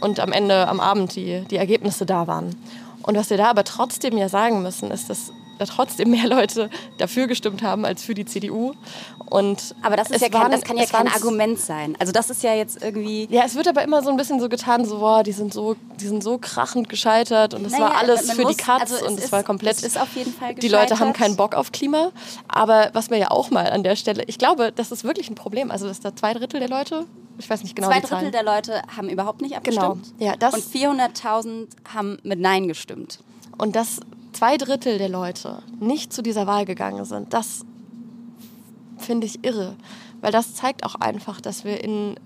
[0.00, 2.56] und am Ende, am Abend, die, die Ergebnisse da waren.
[3.02, 6.70] Und was wir da aber trotzdem ja sagen müssen, ist, dass da trotzdem mehr Leute
[6.98, 8.72] dafür gestimmt haben als für die CDU.
[9.26, 11.96] Und aber das, ist ja kein, das kann ja kein Argument sein.
[12.00, 13.28] Also das ist ja jetzt irgendwie...
[13.30, 15.76] Ja, es wird aber immer so ein bisschen so getan, so, boah, die sind so,
[16.00, 19.06] die sind so krachend gescheitert und es naja, war alles für muss, die Katz also
[19.06, 19.76] und es, ist, war komplett...
[19.76, 20.62] Es ist auf jeden Fall gescheitert.
[20.62, 22.10] Die Leute haben keinen Bock auf Klima.
[22.48, 24.24] Aber was mir ja auch mal an der Stelle...
[24.26, 25.70] Ich glaube, das ist wirklich ein Problem.
[25.70, 27.04] Also dass da zwei Drittel der Leute
[27.40, 30.12] ich weiß nicht genau Zwei Drittel der Leute haben überhaupt nicht abgestimmt.
[30.18, 30.30] Genau.
[30.30, 33.20] Ja, das und 400.000 haben mit Nein gestimmt.
[33.58, 34.00] Und das
[34.32, 37.64] zwei Drittel der Leute nicht zu dieser Wahl gegangen sind, das
[38.98, 39.76] finde ich irre.
[40.20, 42.16] Weil das zeigt auch einfach, dass wir in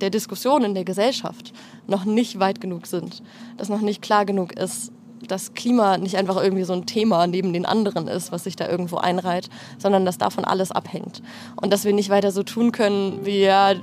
[0.00, 1.52] der Diskussion in der Gesellschaft
[1.86, 3.22] noch nicht weit genug sind.
[3.56, 4.92] Dass noch nicht klar genug ist,
[5.28, 8.68] dass Klima nicht einfach irgendwie so ein Thema neben den anderen ist, was sich da
[8.68, 9.48] irgendwo einreiht,
[9.78, 11.22] sondern dass davon alles abhängt.
[11.56, 13.74] Und dass wir nicht weiter so tun können, wie ja,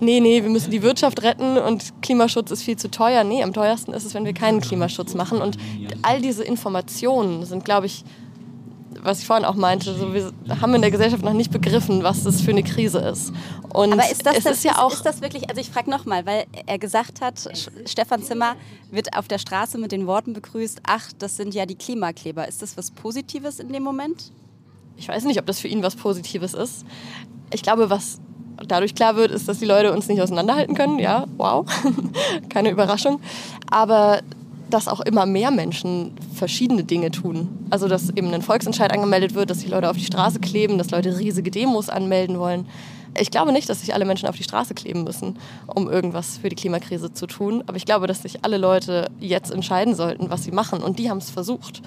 [0.00, 3.24] nee, nee, wir müssen die Wirtschaft retten und Klimaschutz ist viel zu teuer.
[3.24, 5.40] Nee, am teuersten ist es, wenn wir keinen Klimaschutz machen.
[5.40, 5.56] Und
[6.02, 8.04] all diese Informationen sind, glaube ich,
[9.04, 12.22] was ich vorhin auch meinte, so, wir haben in der Gesellschaft noch nicht begriffen, was
[12.22, 13.32] das für eine Krise ist.
[13.68, 16.24] Und Aber ist das, das ist ja auch ist das wirklich, also ich frage nochmal,
[16.24, 17.38] weil er gesagt hat,
[17.86, 18.56] Stefan Zimmer
[18.90, 22.48] wird auf der Straße mit den Worten begrüßt, ach, das sind ja die Klimakleber.
[22.48, 24.32] Ist das was Positives in dem Moment?
[24.96, 26.86] Ich weiß nicht, ob das für ihn was Positives ist.
[27.52, 28.20] Ich glaube, was
[28.66, 30.98] dadurch klar wird, ist, dass die Leute uns nicht auseinanderhalten können.
[30.98, 31.66] Ja, wow,
[32.48, 33.20] keine Überraschung.
[33.70, 34.20] Aber
[34.70, 37.66] dass auch immer mehr Menschen verschiedene Dinge tun.
[37.70, 40.90] Also dass eben ein Volksentscheid angemeldet wird, dass sich Leute auf die Straße kleben, dass
[40.90, 42.66] Leute riesige Demos anmelden wollen.
[43.16, 46.48] Ich glaube nicht, dass sich alle Menschen auf die Straße kleben müssen, um irgendwas für
[46.48, 47.62] die Klimakrise zu tun.
[47.66, 50.82] Aber ich glaube, dass sich alle Leute jetzt entscheiden sollten, was sie machen.
[50.82, 51.82] Und die haben es versucht.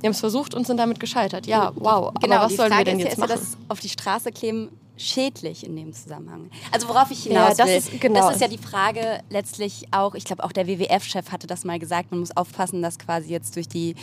[0.00, 1.48] Die haben es versucht und sind damit gescheitert.
[1.48, 2.12] Ja, wow.
[2.20, 3.32] Genau, aber was sollen wir denn jetzt ja, machen?
[3.34, 6.50] Das auf die Straße kleben schädlich in dem Zusammenhang.
[6.72, 8.20] Also worauf ich hinaus ja, das will, ist, genau.
[8.26, 11.78] das ist ja die Frage letztlich auch, ich glaube auch der WWF-Chef hatte das mal
[11.78, 13.94] gesagt, man muss aufpassen, dass quasi jetzt durch die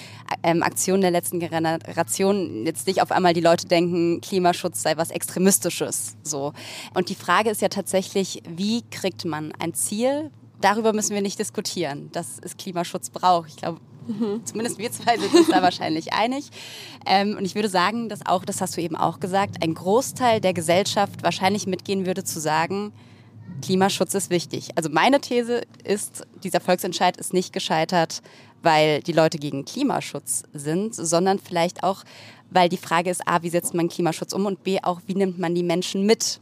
[0.43, 5.11] ähm, Aktion der letzten Generation jetzt nicht auf einmal die Leute denken, Klimaschutz sei was
[5.11, 6.15] Extremistisches.
[6.23, 6.53] So.
[6.93, 10.31] Und die Frage ist ja tatsächlich, wie kriegt man ein Ziel,
[10.61, 13.49] darüber müssen wir nicht diskutieren, dass es Klimaschutz braucht.
[13.49, 13.79] Ich glaube,
[14.43, 16.49] Zumindest wir zwei sind uns da wahrscheinlich einig.
[17.05, 20.41] Ähm, und ich würde sagen, dass auch, das hast du eben auch gesagt, ein Großteil
[20.41, 22.93] der Gesellschaft wahrscheinlich mitgehen würde zu sagen,
[23.61, 24.69] Klimaschutz ist wichtig.
[24.75, 28.21] Also meine These ist, dieser Volksentscheid ist nicht gescheitert,
[28.61, 32.03] weil die Leute gegen Klimaschutz sind, sondern vielleicht auch,
[32.49, 35.39] weil die Frage ist, a, wie setzt man Klimaschutz um und b, auch, wie nimmt
[35.39, 36.39] man die Menschen mit?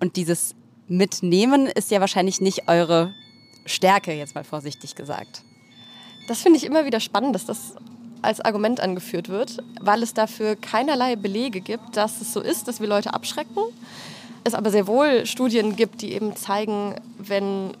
[0.00, 0.54] Und dieses
[0.88, 3.14] Mitnehmen ist ja wahrscheinlich nicht eure
[3.64, 5.42] Stärke, jetzt mal vorsichtig gesagt.
[6.26, 7.74] Das finde ich immer wieder spannend, dass das
[8.22, 12.80] als Argument angeführt wird, weil es dafür keinerlei Belege gibt, dass es so ist, dass
[12.80, 13.62] wir Leute abschrecken.
[14.44, 17.72] Es aber sehr wohl Studien gibt, die eben zeigen, wenn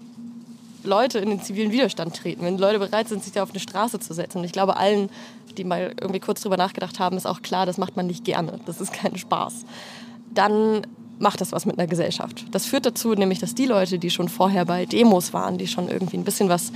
[0.84, 4.00] Leute in den zivilen Widerstand treten, wenn Leute bereit sind, sich da auf eine Straße
[4.00, 4.38] zu setzen.
[4.38, 5.10] Und ich glaube, allen,
[5.56, 8.58] die mal irgendwie kurz drüber nachgedacht haben, ist auch klar, das macht man nicht gerne.
[8.66, 9.64] Das ist kein Spaß.
[10.34, 10.82] Dann
[11.22, 12.44] macht das was mit einer Gesellschaft.
[12.50, 15.88] Das führt dazu, nämlich, dass die Leute, die schon vorher bei Demos waren, die schon
[15.88, 16.72] irgendwie ein bisschen was,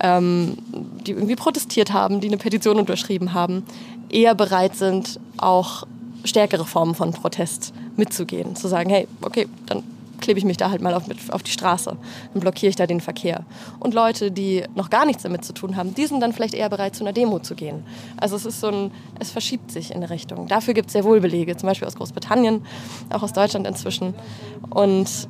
[0.00, 0.58] ähm,
[1.06, 3.64] die irgendwie protestiert haben, die eine Petition unterschrieben haben,
[4.10, 5.86] eher bereit sind, auch
[6.24, 8.54] stärkere Formen von Protest mitzugehen.
[8.54, 9.82] Zu sagen, hey, okay, dann
[10.20, 11.96] klebe ich mich da halt mal auf, auf die Straße.
[12.32, 13.44] Dann blockiere ich da den Verkehr.
[13.80, 16.68] Und Leute, die noch gar nichts damit zu tun haben, die sind dann vielleicht eher
[16.68, 17.84] bereit, zu einer Demo zu gehen.
[18.16, 20.48] Also es ist so ein, es verschiebt sich in eine Richtung.
[20.48, 22.64] Dafür gibt es sehr wohl Belege, zum Beispiel aus Großbritannien,
[23.10, 24.14] auch aus Deutschland inzwischen.
[24.70, 25.28] Und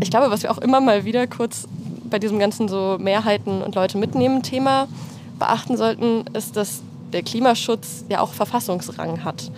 [0.00, 1.68] ich glaube, was wir auch immer mal wieder kurz
[2.10, 4.88] bei diesem ganzen so Mehrheiten und Leute mitnehmen Thema
[5.38, 9.50] beachten sollten, ist, dass der Klimaschutz ja auch Verfassungsrang hat.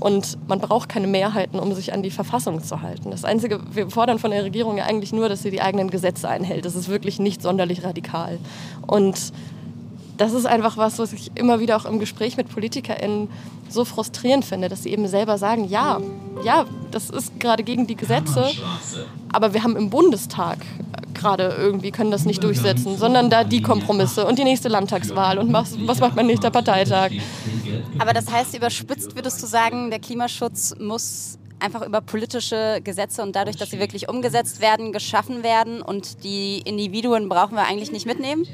[0.00, 3.10] Und man braucht keine Mehrheiten, um sich an die Verfassung zu halten.
[3.10, 6.28] Das Einzige, wir fordern von der Regierung ja eigentlich nur, dass sie die eigenen Gesetze
[6.28, 6.64] einhält.
[6.64, 8.38] Das ist wirklich nicht sonderlich radikal.
[8.86, 9.32] Und
[10.16, 13.28] das ist einfach was, was ich immer wieder auch im Gespräch mit PolitikerInnen
[13.68, 16.00] so frustrierend finde, dass sie eben selber sagen, ja,
[16.44, 18.50] ja, das ist gerade gegen die Gesetze,
[19.32, 20.58] aber wir haben im Bundestag
[21.14, 25.52] gerade irgendwie, können das nicht durchsetzen, sondern da die Kompromisse und die nächste Landtagswahl und
[25.52, 27.10] was, was macht mein nächster Parteitag.
[27.98, 33.34] Aber das heißt, überspitzt würdest du sagen, der Klimaschutz muss einfach über politische Gesetze und
[33.34, 38.06] dadurch, dass sie wirklich umgesetzt werden, geschaffen werden und die Individuen brauchen wir eigentlich nicht
[38.06, 38.46] mitnehmen?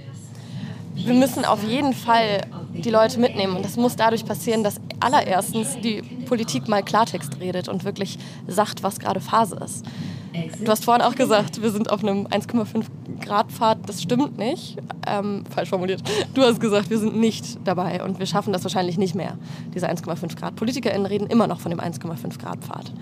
[0.94, 2.42] Wir müssen auf jeden Fall
[2.72, 7.68] die Leute mitnehmen und das muss dadurch passieren, dass allererstens die Politik mal Klartext redet
[7.68, 9.84] und wirklich sagt, was gerade Phase ist.
[10.32, 12.84] Du hast vorhin auch gesagt, wir sind auf einem 1,5
[13.20, 13.78] Grad Pfad.
[13.86, 14.76] Das stimmt nicht.
[15.06, 16.02] Ähm, falsch formuliert.
[16.34, 19.36] Du hast gesagt, wir sind nicht dabei und wir schaffen das wahrscheinlich nicht mehr,
[19.74, 20.56] diese 1,5 Grad.
[20.56, 22.92] PolitikerInnen reden immer noch von dem 1,5 Grad Pfad.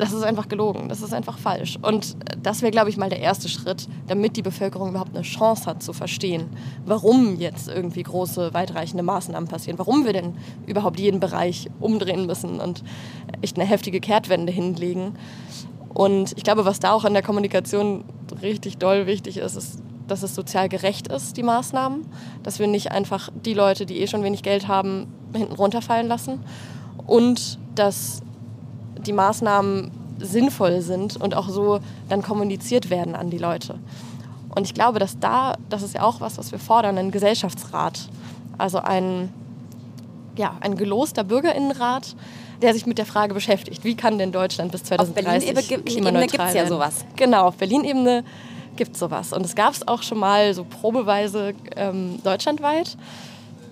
[0.00, 1.78] Das ist einfach gelogen, das ist einfach falsch.
[1.82, 5.66] Und das wäre, glaube ich, mal der erste Schritt, damit die Bevölkerung überhaupt eine Chance
[5.66, 6.46] hat zu verstehen,
[6.86, 10.32] warum jetzt irgendwie große, weitreichende Maßnahmen passieren, warum wir denn
[10.66, 12.82] überhaupt jeden Bereich umdrehen müssen und
[13.42, 15.16] echt eine heftige Kehrtwende hinlegen.
[15.92, 18.04] Und ich glaube, was da auch in der Kommunikation
[18.42, 22.06] richtig doll wichtig ist, ist, dass es sozial gerecht ist, die Maßnahmen.
[22.42, 26.40] Dass wir nicht einfach die Leute, die eh schon wenig Geld haben, hinten runterfallen lassen.
[27.06, 28.22] Und dass
[28.98, 33.78] die Maßnahmen sinnvoll sind und auch so dann kommuniziert werden an die Leute.
[34.54, 38.08] Und ich glaube, dass da, das ist ja auch was, was wir fordern, ein Gesellschaftsrat.
[38.58, 39.32] Also ein,
[40.36, 42.14] ja, ein geloster Bürgerinnenrat,
[42.62, 46.42] der sich mit der Frage beschäftigt, wie kann denn Deutschland bis 2030 auf Berlin-Ebene gibt
[46.42, 47.04] es ja sowas.
[47.16, 48.24] Genau, auf Berlin-Ebene
[48.76, 49.32] gibt es sowas.
[49.32, 52.96] Und es gab es auch schon mal so probeweise ähm, deutschlandweit.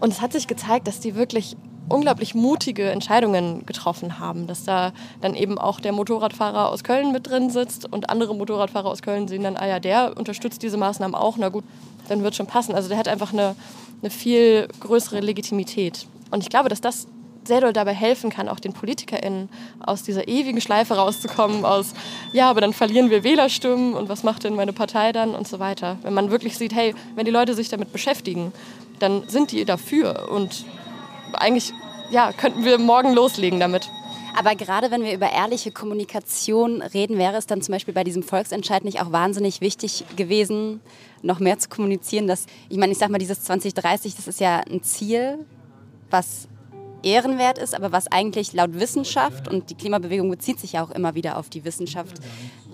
[0.01, 1.57] Und es hat sich gezeigt, dass die wirklich
[1.89, 7.27] unglaublich mutige Entscheidungen getroffen haben, dass da dann eben auch der Motorradfahrer aus Köln mit
[7.27, 11.15] drin sitzt und andere Motorradfahrer aus Köln sehen dann, ah ja, der unterstützt diese Maßnahmen
[11.15, 11.65] auch, na gut,
[12.09, 12.75] dann wird schon passen.
[12.75, 13.57] Also der hat einfach eine,
[14.03, 16.07] eine viel größere Legitimität.
[16.31, 17.07] Und ich glaube, dass das
[17.49, 19.49] sehr doll dabei helfen kann, auch den PolitikerInnen
[19.81, 21.95] aus dieser ewigen Schleife rauszukommen, aus,
[22.33, 25.59] ja, aber dann verlieren wir Wählerstimmen und was macht denn meine Partei dann und so
[25.59, 25.99] weiter.
[26.03, 28.53] Wenn man wirklich sieht, hey, wenn die Leute sich damit beschäftigen,
[29.01, 30.65] dann sind die dafür und
[31.33, 31.73] eigentlich,
[32.11, 33.91] ja, könnten wir morgen loslegen damit.
[34.39, 38.23] Aber gerade wenn wir über ehrliche Kommunikation reden, wäre es dann zum Beispiel bei diesem
[38.23, 40.81] Volksentscheid nicht auch wahnsinnig wichtig gewesen,
[41.23, 44.61] noch mehr zu kommunizieren, dass, ich meine, ich sag mal, dieses 2030, das ist ja
[44.61, 45.45] ein Ziel,
[46.11, 46.47] was
[47.03, 51.15] ehrenwert ist, aber was eigentlich laut Wissenschaft, und die Klimabewegung bezieht sich ja auch immer
[51.15, 52.19] wieder auf die Wissenschaft,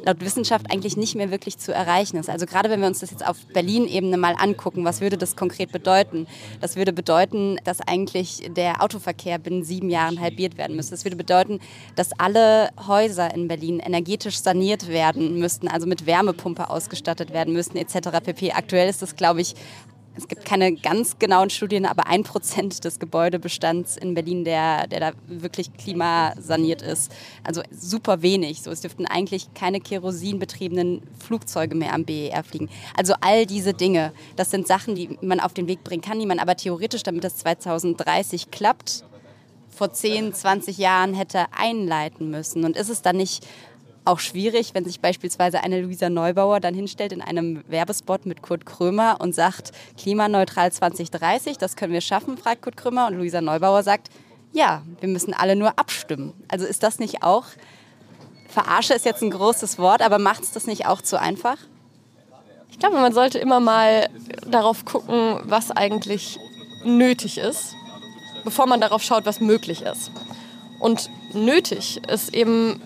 [0.05, 2.29] laut Wissenschaft eigentlich nicht mehr wirklich zu erreichen ist.
[2.29, 5.73] Also gerade wenn wir uns das jetzt auf Berlin-Ebene mal angucken, was würde das konkret
[5.73, 6.27] bedeuten?
[6.61, 10.93] Das würde bedeuten, dass eigentlich der Autoverkehr binnen sieben Jahren halbiert werden müsste.
[10.93, 11.61] Das würde bedeuten,
[11.97, 17.79] dass alle Häuser in Berlin energetisch saniert werden müssten, also mit Wärmepumpe ausgestattet werden müssten
[17.79, 18.21] etc.
[18.23, 18.53] pp.
[18.53, 19.55] Aktuell ist das, glaube ich,
[20.16, 25.00] es gibt keine ganz genauen Studien, aber ein Prozent des Gebäudebestands in Berlin, der, der
[25.00, 27.11] da wirklich klimasaniert ist.
[27.42, 28.62] Also super wenig.
[28.62, 32.70] So, es dürften eigentlich keine kerosinbetriebenen Flugzeuge mehr am BER fliegen.
[32.96, 36.27] Also all diese Dinge, das sind Sachen, die man auf den Weg bringen kann, die
[36.27, 39.05] man aber theoretisch, damit das 2030 klappt,
[39.68, 42.64] vor 10, 20 Jahren hätte einleiten müssen.
[42.64, 43.44] Und ist es dann nicht
[44.05, 48.67] auch schwierig, wenn sich beispielsweise eine Luisa Neubauer dann hinstellt in einem Werbespot mit Kurt
[48.67, 53.07] Krömer und sagt, klimaneutral 2030, das können wir schaffen, fragt Kurt Krömer.
[53.07, 54.11] Und Luisa Neubauer sagt,
[54.53, 56.33] ja, wir müssen alle nur abstimmen.
[56.49, 57.45] Also ist das nicht auch,
[58.49, 61.57] Verarsche ist jetzt ein großes Wort, aber macht es das nicht auch zu einfach?
[62.71, 64.09] Ich glaube, man sollte immer mal
[64.47, 66.38] darauf gucken, was eigentlich
[66.85, 67.75] nötig ist,
[68.45, 70.12] bevor man darauf schaut, was möglich ist.
[70.79, 72.81] Und nötig ist eben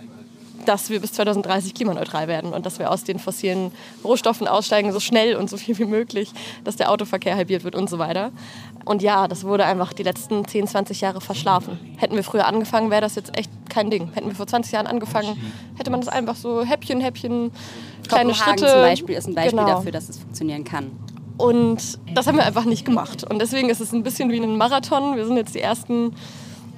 [0.68, 3.72] dass wir bis 2030 klimaneutral werden und dass wir aus den fossilen
[4.04, 6.30] Rohstoffen aussteigen, so schnell und so viel wie möglich,
[6.62, 8.32] dass der Autoverkehr halbiert wird und so weiter.
[8.84, 11.78] Und ja, das wurde einfach die letzten 10, 20 Jahre verschlafen.
[11.96, 14.10] Hätten wir früher angefangen, wäre das jetzt echt kein Ding.
[14.12, 15.36] Hätten wir vor 20 Jahren angefangen,
[15.76, 17.50] hätte man das einfach so Häppchen, Häppchen,
[18.06, 18.66] kleine Schritte.
[18.66, 19.70] zum Beispiel ist ein Beispiel genau.
[19.70, 20.90] dafür, dass es funktionieren kann.
[21.38, 23.24] Und das haben wir einfach nicht gemacht.
[23.24, 25.16] Und deswegen ist es ein bisschen wie ein Marathon.
[25.16, 26.12] Wir sind jetzt die ersten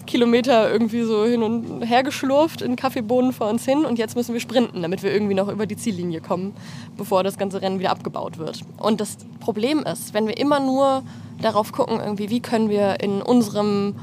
[0.07, 4.33] Kilometer irgendwie so hin und her geschlurft in Kaffeebohnen vor uns hin und jetzt müssen
[4.33, 6.55] wir sprinten, damit wir irgendwie noch über die Ziellinie kommen,
[6.97, 8.61] bevor das ganze Rennen wieder abgebaut wird.
[8.79, 11.03] Und das Problem ist, wenn wir immer nur
[11.41, 13.95] darauf gucken, irgendwie, wie können wir in unserem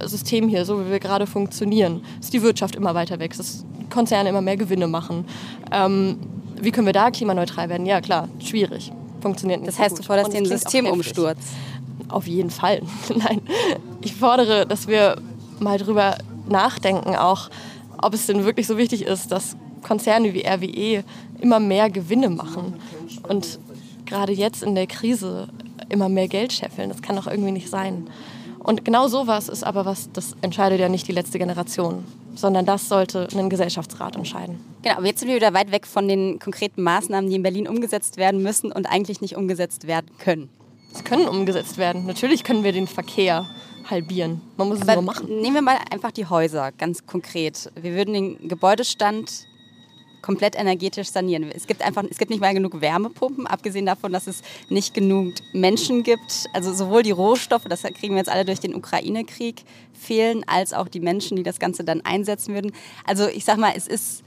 [0.00, 3.64] äh, System hier, so wie wir gerade funktionieren, dass die Wirtschaft immer weiter wächst, dass
[3.90, 5.24] Konzerne immer mehr Gewinne machen.
[5.72, 6.18] Ähm,
[6.60, 7.86] wie können wir da klimaneutral werden?
[7.86, 8.92] Ja, klar, schwierig.
[9.20, 9.68] Funktioniert nicht.
[9.68, 11.38] Das heißt, so du forderst den Systemumsturz.
[12.08, 12.82] Auf jeden Fall.
[13.14, 13.40] Nein.
[14.00, 15.16] Ich fordere, dass wir
[15.60, 16.16] mal drüber
[16.48, 17.50] nachdenken, auch
[18.02, 21.04] ob es denn wirklich so wichtig ist, dass Konzerne wie RWE
[21.40, 22.74] immer mehr Gewinne machen
[23.28, 23.58] und
[24.06, 25.48] gerade jetzt in der Krise
[25.88, 26.88] immer mehr Geld scheffeln.
[26.88, 28.08] Das kann doch irgendwie nicht sein.
[28.58, 32.88] Und genau sowas ist aber was, das entscheidet ja nicht die letzte Generation, sondern das
[32.88, 34.60] sollte ein Gesellschaftsrat entscheiden.
[34.82, 37.66] Genau, aber jetzt sind wir wieder weit weg von den konkreten Maßnahmen, die in Berlin
[37.66, 40.50] umgesetzt werden müssen und eigentlich nicht umgesetzt werden können.
[40.92, 42.04] Sie können umgesetzt werden.
[42.06, 43.46] Natürlich können wir den Verkehr
[43.90, 44.40] halbieren.
[44.56, 45.40] Man muss es Aber nur machen.
[45.40, 47.70] Nehmen wir mal einfach die Häuser, ganz konkret.
[47.80, 49.46] Wir würden den Gebäudestand
[50.22, 51.50] komplett energetisch sanieren.
[51.54, 55.34] Es gibt einfach, es gibt nicht mal genug Wärmepumpen, abgesehen davon, dass es nicht genug
[55.52, 56.46] Menschen gibt.
[56.52, 60.88] Also sowohl die Rohstoffe, das kriegen wir jetzt alle durch den Ukraine-Krieg, fehlen, als auch
[60.88, 62.72] die Menschen, die das Ganze dann einsetzen würden.
[63.06, 64.22] Also ich sag mal, es ist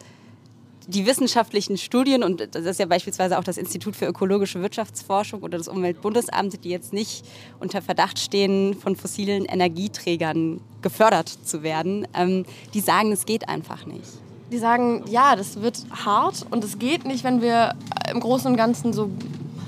[0.87, 5.57] die wissenschaftlichen Studien, und das ist ja beispielsweise auch das Institut für ökologische Wirtschaftsforschung oder
[5.57, 7.25] das Umweltbundesamt, die jetzt nicht
[7.59, 13.85] unter Verdacht stehen, von fossilen Energieträgern gefördert zu werden, ähm, die sagen, es geht einfach
[13.85, 14.23] nicht
[14.53, 17.73] die sagen, ja, das wird hart und es geht nicht, wenn wir
[18.11, 19.09] im Großen und Ganzen so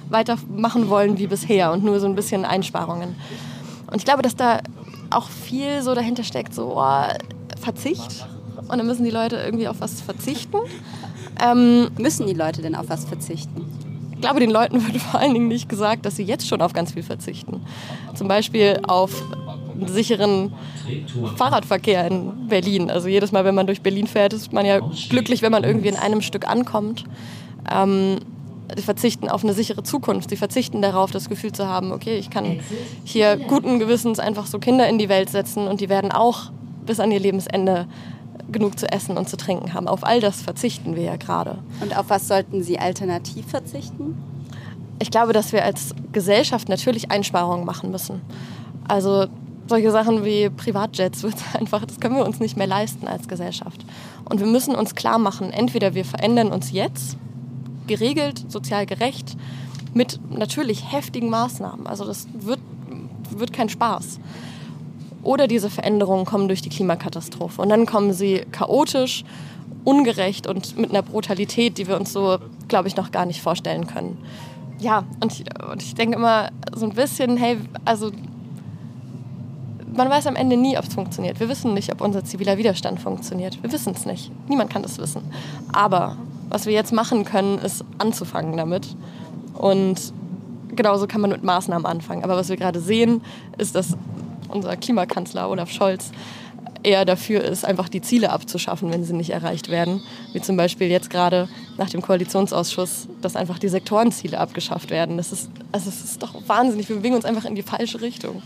[0.10, 3.16] weitermachen wollen wie bisher und nur so ein bisschen Einsparungen.
[3.88, 4.60] Und ich glaube, dass da
[5.10, 7.04] auch viel so dahinter steckt, so oh,
[7.60, 8.28] Verzicht.
[8.68, 10.58] Und dann müssen die Leute irgendwie auf was verzichten.
[11.44, 13.66] Ähm, müssen die Leute denn auf was verzichten?
[14.14, 16.72] Ich glaube, den Leuten wird vor allen Dingen nicht gesagt, dass sie jetzt schon auf
[16.72, 17.62] ganz viel verzichten.
[18.14, 19.22] Zum Beispiel auf
[19.74, 20.54] einen sicheren
[21.36, 22.90] Fahrradverkehr in Berlin.
[22.90, 25.90] Also jedes Mal, wenn man durch Berlin fährt, ist man ja glücklich, wenn man irgendwie
[25.90, 27.04] in einem Stück ankommt.
[27.70, 28.20] Ähm,
[28.76, 30.30] sie verzichten auf eine sichere Zukunft.
[30.30, 32.60] Sie verzichten darauf, das Gefühl zu haben, okay, ich kann
[33.04, 36.52] hier guten Gewissens einfach so Kinder in die Welt setzen und die werden auch
[36.86, 37.88] bis an ihr Lebensende
[38.52, 39.88] genug zu essen und zu trinken haben.
[39.88, 41.58] Auf all das verzichten wir ja gerade.
[41.82, 44.18] Und auf was sollten Sie alternativ verzichten?
[45.00, 48.22] Ich glaube, dass wir als Gesellschaft natürlich Einsparungen machen müssen.
[48.88, 49.28] Also
[49.68, 53.86] solche Sachen wie Privatjets wird einfach, das können wir uns nicht mehr leisten als Gesellschaft.
[54.26, 57.18] Und wir müssen uns klar machen, entweder wir verändern uns jetzt,
[57.88, 59.38] geregelt, sozial gerecht,
[59.94, 61.88] mit natürlich heftigen Maßnahmen.
[61.88, 62.60] Also das wird,
[63.30, 64.20] wird kein Spaß.
[65.26, 67.62] Oder diese Veränderungen kommen durch die Klimakatastrophe.
[67.62, 69.26] Und dann kommen sie chaotisch,
[69.84, 73.88] ungerecht und mit einer Brutalität, die wir uns so, glaube ich, noch gar nicht vorstellen
[73.88, 74.18] können.
[74.80, 78.12] Ja, und ich, und ich denke immer so ein bisschen, hey, also
[79.96, 81.40] man weiß am Ende nie, ob es funktioniert.
[81.40, 83.62] Wir wissen nicht, ob unser ziviler Widerstand funktioniert.
[83.64, 84.32] Wir wissen es nicht.
[84.48, 85.22] Niemand kann das wissen.
[85.72, 86.18] Aber
[86.50, 88.96] was wir jetzt machen können, ist anzufangen damit.
[89.56, 90.14] Und
[90.76, 92.24] genauso kann man mit Maßnahmen anfangen.
[92.24, 93.22] Aber was wir gerade sehen,
[93.58, 93.98] ist, dass
[94.50, 96.12] unser Klimakanzler Olaf Scholz
[96.84, 100.02] eher dafür ist, einfach die Ziele abzuschaffen, wenn sie nicht erreicht werden.
[100.34, 105.18] Wie zum Beispiel jetzt gerade nach dem Koalitionsausschuss, dass einfach die Sektorenziele abgeschafft werden.
[105.18, 106.88] Das ist, also es ist doch wahnsinnig.
[106.88, 108.44] Wir bewegen uns einfach in die falsche Richtung.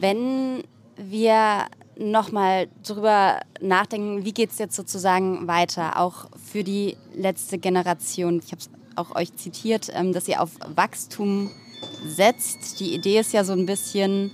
[0.00, 0.62] Wenn
[0.96, 1.66] wir
[1.98, 8.40] nochmal drüber nachdenken, wie geht es jetzt sozusagen weiter, auch für die letzte Generation.
[8.44, 11.50] Ich habe es auch euch zitiert, ähm, dass ihr auf Wachstum
[12.06, 12.80] setzt.
[12.80, 14.30] Die Idee ist ja so ein bisschen,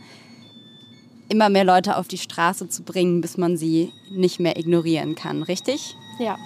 [1.34, 5.42] immer mehr Leute auf die Straße zu bringen, bis man sie nicht mehr ignorieren kann,
[5.42, 5.96] richtig?
[6.20, 6.38] Ja.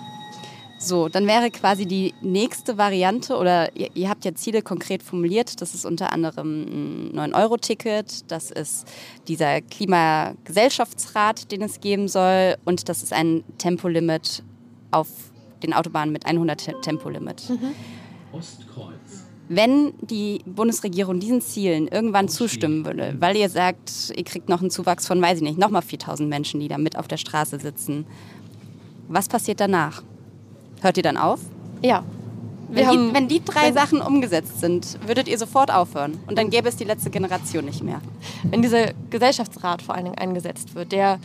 [0.80, 5.61] So, dann wäre quasi die nächste Variante, oder ihr, ihr habt ja Ziele konkret formuliert,
[5.61, 8.86] das ist unter anderem ein 9-Euro-Ticket, das ist
[9.26, 14.43] dieser Klimagesellschaftsrat, den es geben soll, und das ist ein Tempolimit
[14.91, 15.09] auf
[15.62, 17.51] den Autobahnen mit 100 Tempolimit.
[17.51, 17.74] Mhm.
[18.32, 18.97] Ostkreuz.
[19.49, 24.70] Wenn die Bundesregierung diesen Zielen irgendwann zustimmen würde, weil ihr sagt, ihr kriegt noch einen
[24.70, 28.07] Zuwachs von, weiß ich nicht, nochmal 4000 Menschen, die da mit auf der Straße sitzen,
[29.09, 30.03] was passiert danach?
[30.82, 31.40] Hört ihr dann auf?
[31.82, 32.05] Ja.
[32.70, 36.68] Wenn die, wenn die, drei Sachen umgesetzt sind, würdet ihr sofort aufhören und dann gäbe
[36.68, 38.03] es die letzte Generation nicht mehr.
[38.42, 41.18] Wenn dieser Gesellschaftsrat vor allen Dingen eingesetzt wird, der,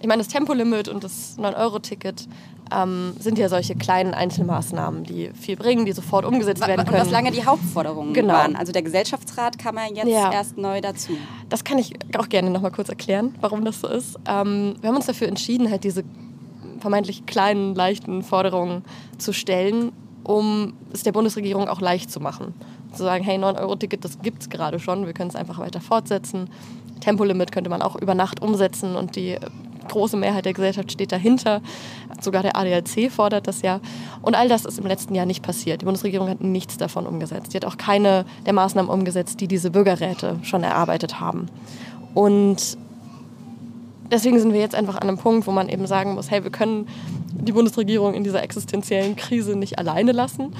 [0.00, 2.26] ich meine, das Tempolimit und das 9-Euro-Ticket
[2.72, 7.00] ähm, sind ja solche kleinen Einzelmaßnahmen, die viel bringen, die sofort umgesetzt werden können.
[7.00, 8.34] Und was lange die Hauptforderungen genau.
[8.34, 8.56] waren.
[8.56, 10.32] Also der Gesellschaftsrat kam ja jetzt ja.
[10.32, 11.12] erst neu dazu.
[11.48, 14.16] Das kann ich auch gerne noch mal kurz erklären, warum das so ist.
[14.26, 16.04] Ähm, wir haben uns dafür entschieden, halt diese
[16.80, 18.84] vermeintlich kleinen, leichten Forderungen
[19.18, 19.92] zu stellen,
[20.24, 22.54] um es der Bundesregierung auch leicht zu machen.
[22.92, 26.48] Zu sagen, hey, 9-Euro-Ticket, das gibt es gerade schon, wir können es einfach weiter fortsetzen.
[27.00, 29.38] Tempolimit könnte man auch über Nacht umsetzen und die
[29.90, 31.60] große Mehrheit der Gesellschaft steht dahinter.
[32.20, 33.80] Sogar der ADAC fordert das ja.
[34.22, 35.80] Und all das ist im letzten Jahr nicht passiert.
[35.80, 37.52] Die Bundesregierung hat nichts davon umgesetzt.
[37.52, 41.46] Sie hat auch keine der Maßnahmen umgesetzt, die diese Bürgerräte schon erarbeitet haben.
[42.14, 42.76] Und
[44.10, 46.50] deswegen sind wir jetzt einfach an einem Punkt, wo man eben sagen muss, hey, wir
[46.50, 46.88] können
[47.32, 50.52] die Bundesregierung in dieser existenziellen Krise nicht alleine lassen.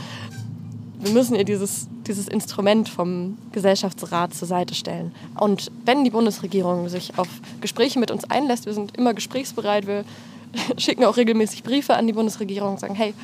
[1.00, 5.14] Wir müssen ihr dieses, dieses Instrument vom Gesellschaftsrat zur Seite stellen.
[5.38, 7.28] Und wenn die Bundesregierung sich auf
[7.60, 10.04] Gespräche mit uns einlässt, wir sind immer gesprächsbereit, wir
[10.76, 13.14] schicken auch regelmäßig Briefe an die Bundesregierung und sagen, hey,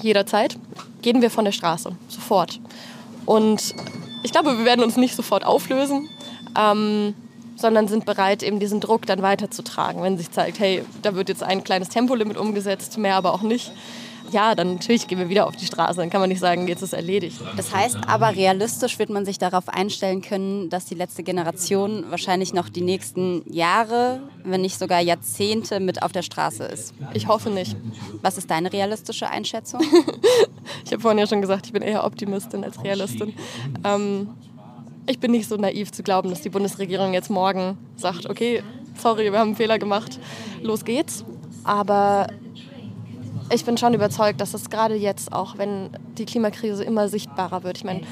[0.00, 0.56] jederzeit
[1.02, 2.60] gehen wir von der Straße, sofort.
[3.26, 3.74] Und
[4.22, 6.08] ich glaube, wir werden uns nicht sofort auflösen.
[6.58, 7.14] Ähm,
[7.62, 11.42] sondern sind bereit, eben diesen Druck dann weiterzutragen, wenn sich zeigt, hey, da wird jetzt
[11.42, 13.72] ein kleines Tempolimit umgesetzt, mehr aber auch nicht.
[14.32, 16.00] Ja, dann natürlich gehen wir wieder auf die Straße.
[16.00, 17.40] Dann kann man nicht sagen, jetzt ist erledigt.
[17.56, 22.54] Das heißt aber, realistisch wird man sich darauf einstellen können, dass die letzte Generation wahrscheinlich
[22.54, 26.94] noch die nächsten Jahre, wenn nicht sogar Jahrzehnte mit auf der Straße ist.
[27.12, 27.76] Ich hoffe nicht.
[28.22, 29.82] Was ist deine realistische Einschätzung?
[30.84, 33.34] ich habe vorhin ja schon gesagt, ich bin eher Optimistin als Realistin.
[33.84, 34.28] Ähm,
[35.06, 38.62] ich bin nicht so naiv zu glauben, dass die Bundesregierung jetzt morgen sagt, okay,
[38.96, 40.18] sorry, wir haben einen Fehler gemacht,
[40.62, 41.24] los geht's.
[41.64, 42.26] Aber
[43.52, 47.78] ich bin schon überzeugt, dass es gerade jetzt auch, wenn die Klimakrise immer sichtbarer wird.
[47.78, 48.02] Ich meine,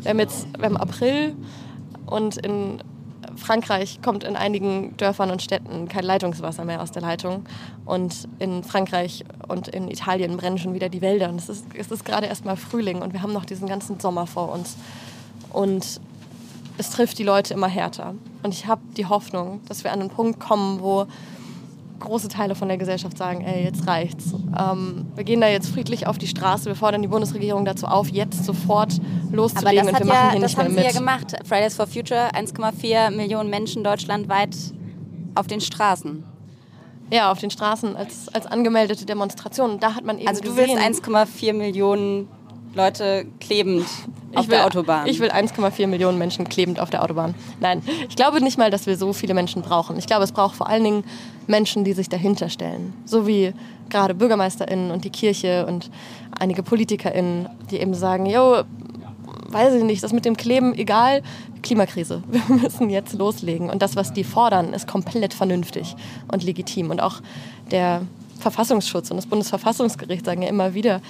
[0.00, 1.34] wir haben jetzt wir haben April
[2.06, 2.82] und in
[3.36, 7.44] Frankreich kommt in einigen Dörfern und Städten kein Leitungswasser mehr aus der Leitung.
[7.84, 11.28] Und in Frankreich und in Italien brennen schon wieder die Wälder.
[11.28, 14.00] Und es ist, es ist gerade erst mal Frühling und wir haben noch diesen ganzen
[14.00, 14.76] Sommer vor uns.
[15.52, 16.00] Und
[16.78, 18.14] es trifft die Leute immer härter.
[18.42, 21.06] Und ich habe die Hoffnung, dass wir an einen Punkt kommen, wo
[21.98, 24.34] große Teile von der Gesellschaft sagen, ey, jetzt reicht's.
[24.58, 28.08] Ähm, wir gehen da jetzt friedlich auf die Straße, wir fordern die Bundesregierung dazu auf,
[28.08, 29.00] jetzt sofort
[29.32, 30.76] loszulegen und wir machen hier nicht mehr mit.
[30.76, 31.36] Das haben sie ja gemacht.
[31.44, 34.56] Fridays for Future, 1,4 Millionen Menschen deutschlandweit
[35.34, 36.24] auf den Straßen.
[37.10, 39.78] Ja, auf den Straßen als, als angemeldete Demonstrationen.
[39.78, 42.28] Da hat man eben Also du gesehen, willst 1,4 Millionen
[42.76, 43.86] Leute klebend
[44.34, 45.06] auf ich will, der Autobahn.
[45.06, 47.34] Ich will 1,4 Millionen Menschen klebend auf der Autobahn.
[47.58, 49.98] Nein, ich glaube nicht mal, dass wir so viele Menschen brauchen.
[49.98, 51.04] Ich glaube, es braucht vor allen Dingen
[51.46, 52.92] Menschen, die sich dahinter stellen.
[53.06, 53.54] So wie
[53.88, 55.90] gerade BürgermeisterInnen und die Kirche und
[56.38, 58.62] einige PolitikerInnen, die eben sagen, jo,
[59.48, 61.22] weiß ich nicht, das mit dem Kleben, egal,
[61.62, 62.22] Klimakrise.
[62.30, 63.70] Wir müssen jetzt loslegen.
[63.70, 65.96] Und das, was die fordern, ist komplett vernünftig
[66.30, 66.90] und legitim.
[66.90, 67.22] Und auch
[67.70, 68.02] der
[68.38, 71.00] Verfassungsschutz und das Bundesverfassungsgericht sagen ja immer wieder,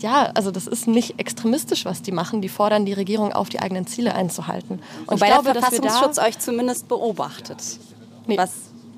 [0.00, 2.40] ja, also das ist nicht extremistisch, was die machen.
[2.42, 4.80] Die fordern die Regierung auf, die eigenen Ziele einzuhalten.
[5.06, 7.62] Und Wobei ich glaube, der Verfassungsschutz da euch zumindest beobachtet.
[8.26, 8.50] Nee, was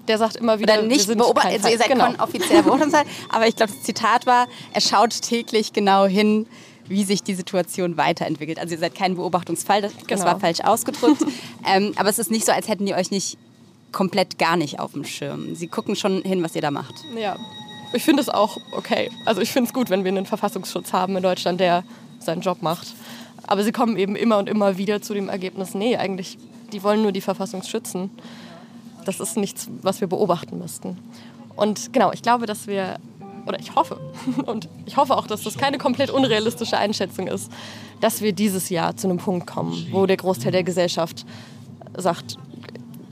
[0.09, 2.13] der sagt immer wieder, oder nicht beobachtet, also ihr seid genau.
[2.19, 6.47] offiziell beobachtet, aber ich glaube, das Zitat war, er schaut täglich genau hin,
[6.89, 8.59] wie sich die Situation weiterentwickelt.
[8.59, 10.07] Also ihr seid kein Beobachtungsfall, das, genau.
[10.09, 11.23] das war falsch ausgedrückt.
[11.67, 13.39] ähm, aber es ist nicht so, als hätten die euch nicht
[13.93, 15.55] komplett gar nicht auf dem Schirm.
[15.55, 16.95] Sie gucken schon hin, was ihr da macht.
[17.17, 17.37] Ja,
[17.93, 19.11] ich finde es auch okay.
[19.25, 21.85] Also ich finde es gut, wenn wir einen Verfassungsschutz haben in Deutschland, der
[22.19, 22.95] seinen Job macht.
[23.47, 26.39] Aber sie kommen eben immer und immer wieder zu dem Ergebnis, nee, eigentlich,
[26.73, 28.11] die wollen nur die Verfassung schützen.
[29.05, 30.97] Das ist nichts, was wir beobachten müssten.
[31.57, 32.99] Und genau, ich glaube, dass wir,
[33.47, 33.99] oder ich hoffe,
[34.47, 37.51] und ich hoffe auch, dass das keine komplett unrealistische Einschätzung ist,
[38.01, 41.27] dass wir dieses Jahr zu einem Punkt kommen, wo der Großteil der Gesellschaft
[41.97, 42.37] sagt,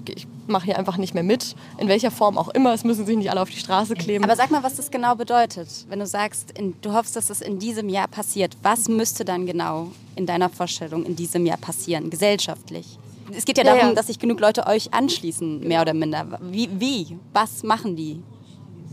[0.06, 1.54] ich mache hier einfach nicht mehr mit.
[1.78, 4.24] In welcher Form auch immer, es müssen sich nicht alle auf die Straße kleben.
[4.24, 5.68] Aber sag mal, was das genau bedeutet.
[5.88, 9.46] Wenn du sagst, in, du hoffst, dass das in diesem Jahr passiert, was müsste dann
[9.46, 12.98] genau in deiner Vorstellung in diesem Jahr passieren, gesellschaftlich?
[13.36, 13.94] Es geht ja darum, ja, ja.
[13.94, 16.40] dass sich genug Leute euch anschließen, mehr oder minder.
[16.42, 17.16] Wie, wie?
[17.32, 18.22] Was machen die?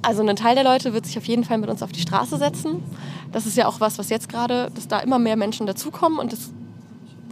[0.04, 2.38] Also ein Teil der Leute wird sich auf jeden Fall mit uns auf die Straße
[2.38, 2.84] setzen.
[3.32, 6.32] Das ist ja auch was, was jetzt gerade, dass da immer mehr Menschen dazukommen und
[6.34, 6.52] das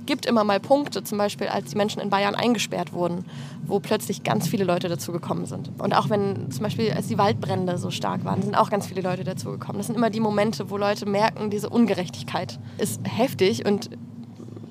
[0.06, 3.26] gibt immer mal Punkte, zum Beispiel als die Menschen in Bayern eingesperrt wurden,
[3.66, 5.72] wo plötzlich ganz viele Leute dazugekommen sind.
[5.80, 9.02] Und auch wenn zum Beispiel als die Waldbrände so stark waren, sind auch ganz viele
[9.02, 9.78] Leute dazugekommen.
[9.78, 13.90] Das sind immer die Momente, wo Leute merken, diese Ungerechtigkeit ist heftig und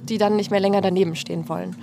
[0.08, 1.76] die dann nicht mehr länger daneben stehen wollen.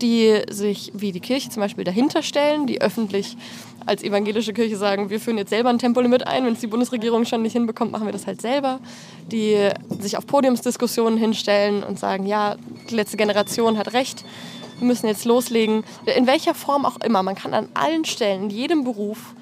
[0.00, 3.36] Die sich, wie die Kirche zum Beispiel, dahinter stellen, die öffentlich
[3.86, 7.24] als evangelische Kirche sagen, wir führen jetzt selber ein Tempolimit ein, wenn es die Bundesregierung
[7.26, 8.80] schon nicht hinbekommt, machen wir das halt selber.
[9.30, 9.68] Die
[10.00, 12.56] sich auf Podiumsdiskussionen hinstellen und sagen, ja,
[12.90, 14.24] die letzte Generation hat recht,
[14.78, 15.84] wir müssen jetzt loslegen.
[16.16, 19.34] In welcher Form auch immer, man kann an allen Stellen, in jedem Beruf,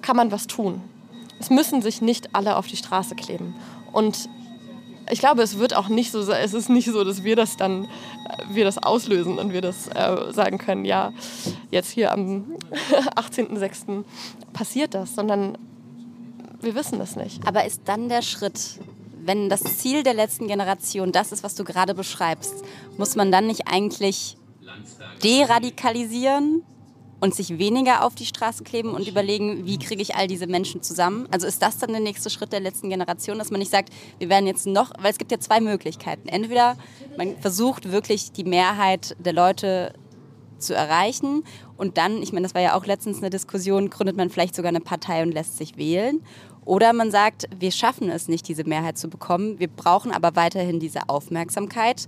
[0.00, 0.80] kann man was tun.
[1.40, 3.54] Es müssen sich nicht alle auf die Straße kleben.
[3.92, 4.28] Und
[5.10, 7.84] ich glaube, es wird auch nicht so, es ist nicht so, dass wir das dann,
[7.84, 7.88] äh,
[8.50, 11.12] wir das auslösen und wir das äh, sagen können, ja,
[11.70, 12.52] jetzt hier am
[13.16, 14.04] 18.06.
[14.52, 15.58] passiert das, sondern
[16.60, 17.46] wir wissen es nicht.
[17.46, 18.80] Aber ist dann der Schritt,
[19.24, 22.64] wenn das Ziel der letzten Generation das ist, was du gerade beschreibst,
[22.96, 24.36] muss man dann nicht eigentlich
[25.22, 26.62] deradikalisieren
[27.20, 30.82] und sich weniger auf die Straße kleben und überlegen, wie kriege ich all diese Menschen
[30.82, 31.26] zusammen?
[31.30, 34.28] Also ist das dann der nächste Schritt der letzten Generation, dass man nicht sagt, wir
[34.28, 36.28] werden jetzt noch, weil es gibt ja zwei Möglichkeiten.
[36.28, 36.76] Entweder
[37.16, 39.94] man versucht wirklich die Mehrheit der Leute
[40.58, 41.44] zu erreichen
[41.76, 44.70] und dann, ich meine, das war ja auch letztens eine Diskussion, gründet man vielleicht sogar
[44.70, 46.22] eine Partei und lässt sich wählen.
[46.64, 50.80] Oder man sagt, wir schaffen es nicht, diese Mehrheit zu bekommen, wir brauchen aber weiterhin
[50.80, 52.06] diese Aufmerksamkeit.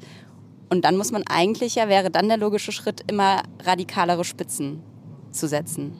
[0.69, 4.83] Und dann muss man eigentlich, ja, wäre dann der logische Schritt, immer radikalere Spitzen
[5.31, 5.93] zu setzen?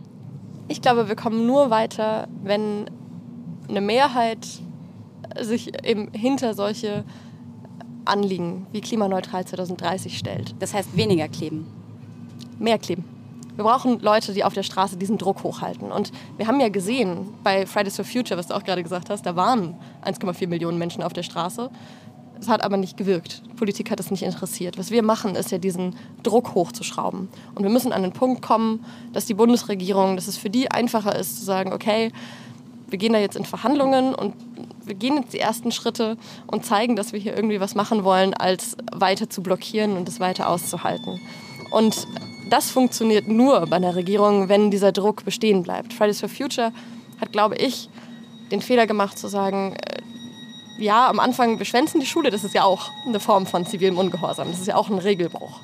[0.69, 2.87] Ich glaube, wir kommen nur weiter, wenn
[3.69, 4.47] eine Mehrheit
[5.41, 7.05] sich eben hinter solche
[8.05, 10.55] Anliegen wie klimaneutral 2030 stellt.
[10.59, 11.67] Das heißt weniger kleben?
[12.59, 13.05] Mehr kleben.
[13.57, 15.93] Wir brauchen Leute, die auf der Straße diesen Druck hochhalten.
[15.93, 19.27] Und wir haben ja gesehen, bei Fridays for Future, was du auch gerade gesagt hast,
[19.27, 19.75] da waren
[20.05, 21.71] 1,4 Millionen Menschen auf der Straße.
[22.41, 23.43] Es hat aber nicht gewirkt.
[23.57, 24.79] Politik hat es nicht interessiert.
[24.79, 27.29] Was wir machen, ist ja diesen Druck hochzuschrauben.
[27.55, 31.15] Und wir müssen an den Punkt kommen, dass die Bundesregierung, dass es für die einfacher
[31.15, 32.13] ist zu sagen, okay,
[32.89, 34.35] wir gehen da jetzt in Verhandlungen und
[34.85, 36.17] wir gehen jetzt die ersten Schritte
[36.47, 40.19] und zeigen, dass wir hier irgendwie was machen wollen, als weiter zu blockieren und es
[40.19, 41.21] weiter auszuhalten.
[41.71, 42.09] Und
[42.49, 45.93] das funktioniert nur bei einer Regierung, wenn dieser Druck bestehen bleibt.
[45.93, 46.73] Fridays for Future
[47.21, 47.89] hat, glaube ich,
[48.51, 50.01] den Fehler gemacht zu sagen, äh,
[50.81, 53.99] ja, am Anfang, wir schwänzen die Schule, das ist ja auch eine Form von zivilem
[53.99, 55.61] Ungehorsam, das ist ja auch ein Regelbruch.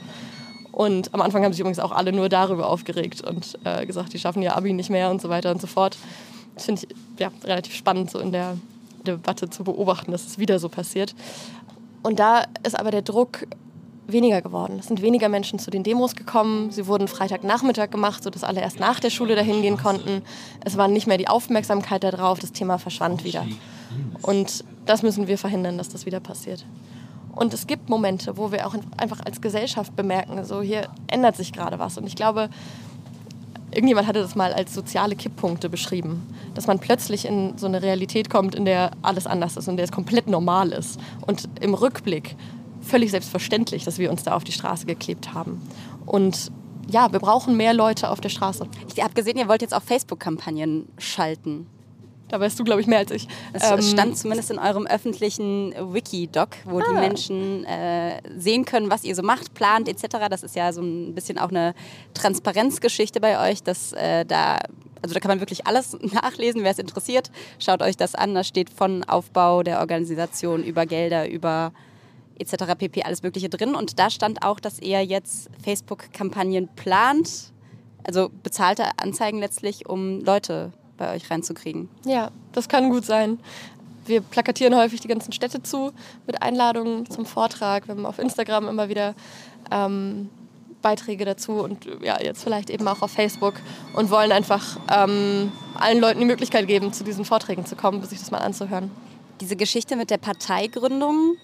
[0.73, 4.19] Und am Anfang haben sich übrigens auch alle nur darüber aufgeregt und äh, gesagt, die
[4.19, 5.97] schaffen ihr Abi nicht mehr und so weiter und so fort.
[6.55, 8.59] Das finde ich ja, relativ spannend, so in der
[9.07, 11.15] Debatte zu beobachten, dass es wieder so passiert.
[12.03, 13.47] Und da ist aber der Druck
[14.07, 14.79] weniger geworden.
[14.79, 16.71] Es sind weniger Menschen zu den Demos gekommen.
[16.71, 20.23] Sie wurden Freitagnachmittag gemacht, sodass alle erst nach der Schule dahin gehen konnten.
[20.65, 23.47] Es war nicht mehr die Aufmerksamkeit darauf, das Thema verschwand wieder.
[24.23, 26.65] Und das müssen wir verhindern, dass das wieder passiert.
[27.33, 31.53] Und es gibt Momente, wo wir auch einfach als Gesellschaft bemerken, so hier ändert sich
[31.53, 31.99] gerade was.
[31.99, 32.49] Und ich glaube,
[33.71, 38.31] irgendjemand hatte das mal als soziale Kipppunkte beschrieben, dass man plötzlich in so eine Realität
[38.31, 40.99] kommt, in der alles anders ist und der es komplett normal ist.
[41.27, 42.37] Und im Rückblick
[42.81, 45.61] völlig selbstverständlich, dass wir uns da auf die Straße geklebt haben.
[46.07, 46.51] Und
[46.89, 48.67] ja, wir brauchen mehr Leute auf der Straße.
[48.95, 51.67] Ich habe gesehen, ihr wollt jetzt auch Facebook-Kampagnen schalten.
[52.29, 53.29] Da weißt du, glaube ich, mehr als ich.
[53.53, 56.85] Es ähm, stand zumindest in eurem öffentlichen Wiki-Doc, wo ah.
[56.89, 60.27] die Menschen äh, sehen können, was ihr so macht, plant etc.
[60.29, 61.75] Das ist ja so ein bisschen auch eine
[62.15, 64.59] Transparenzgeschichte bei euch, dass äh, da
[65.03, 67.31] also da kann man wirklich alles nachlesen, wer es interessiert.
[67.61, 68.35] Schaut euch das an.
[68.35, 71.73] Da steht von Aufbau der Organisation über Gelder, über
[72.39, 72.75] etc.
[72.77, 73.03] pp.
[73.03, 73.75] alles Mögliche drin.
[73.77, 77.53] Und da stand auch, dass ihr jetzt Facebook-Kampagnen plant,
[78.05, 81.89] also bezahlte Anzeigen letztlich, um Leute bei euch reinzukriegen.
[82.05, 83.39] Ja, das kann gut sein.
[84.07, 85.93] Wir plakatieren häufig die ganzen Städte zu
[86.27, 87.89] mit Einladungen zum Vortrag.
[87.89, 89.15] Wir haben auf Instagram immer wieder
[89.71, 90.31] ähm,
[90.83, 93.55] Beiträge dazu und ja, jetzt vielleicht eben auch auf Facebook
[93.95, 98.21] und wollen einfach ähm, allen Leuten die Möglichkeit geben, zu diesen Vorträgen zu kommen, sich
[98.21, 98.91] das mal anzuhören.
[99.41, 101.37] Diese Geschichte mit der Parteigründung,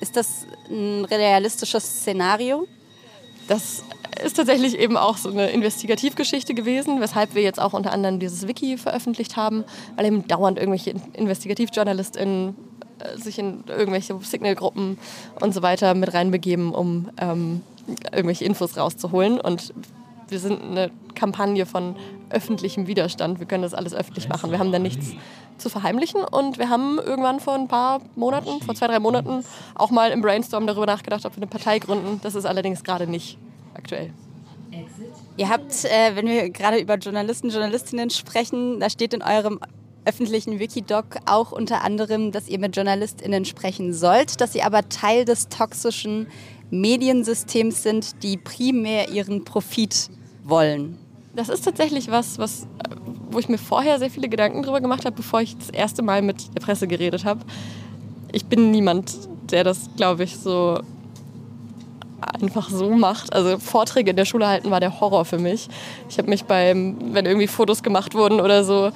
[0.00, 2.66] ist das ein realistisches Szenario?
[3.48, 3.82] Das
[4.22, 8.46] ist tatsächlich eben auch so eine Investigativgeschichte gewesen, weshalb wir jetzt auch unter anderem dieses
[8.46, 9.64] Wiki veröffentlicht haben,
[9.96, 12.56] weil eben dauernd irgendwelche InvestigativjournalistInnen
[12.98, 14.98] äh, sich in irgendwelche Signalgruppen
[15.40, 17.62] und so weiter mit reinbegeben, um ähm,
[18.12, 19.40] irgendwelche Infos rauszuholen.
[19.40, 19.72] Und
[20.28, 21.96] wir sind eine Kampagne von
[22.30, 23.38] öffentlichem Widerstand.
[23.38, 24.50] Wir können das alles öffentlich machen.
[24.50, 25.12] Wir haben da nichts
[25.58, 26.22] zu verheimlichen.
[26.24, 29.44] Und wir haben irgendwann vor ein paar Monaten, vor zwei, drei Monaten,
[29.74, 32.20] auch mal im Brainstorm darüber nachgedacht, ob wir eine Partei gründen.
[32.22, 33.38] Das ist allerdings gerade nicht
[33.74, 34.12] aktuell.
[35.36, 39.60] Ihr habt, äh, wenn wir gerade über Journalisten, Journalistinnen sprechen, da steht in eurem
[40.04, 45.24] öffentlichen Wikidoc auch unter anderem, dass ihr mit JournalistInnen sprechen sollt, dass ihr aber Teil
[45.24, 46.26] des toxischen
[46.70, 50.10] Mediensystems sind, die primär ihren Profit
[50.42, 50.98] wollen.
[51.34, 52.66] Das ist tatsächlich was, was
[53.30, 56.22] wo ich mir vorher sehr viele Gedanken drüber gemacht habe, bevor ich das erste Mal
[56.22, 57.40] mit der Presse geredet habe.
[58.30, 60.80] Ich bin niemand, der das, glaube ich, so
[62.20, 63.32] einfach so macht.
[63.32, 65.68] Also Vorträge in der Schule halten war der Horror für mich.
[66.08, 68.90] Ich habe mich beim, wenn irgendwie Fotos gemacht wurden oder so,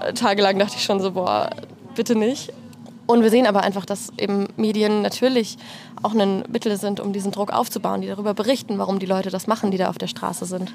[0.00, 1.50] äh, tagelang dachte ich schon so, boah,
[1.94, 2.52] bitte nicht.
[3.10, 5.58] Und wir sehen aber einfach, dass eben Medien natürlich
[6.00, 9.48] auch ein Mittel sind, um diesen Druck aufzubauen, die darüber berichten, warum die Leute das
[9.48, 10.72] machen, die da auf der Straße sind.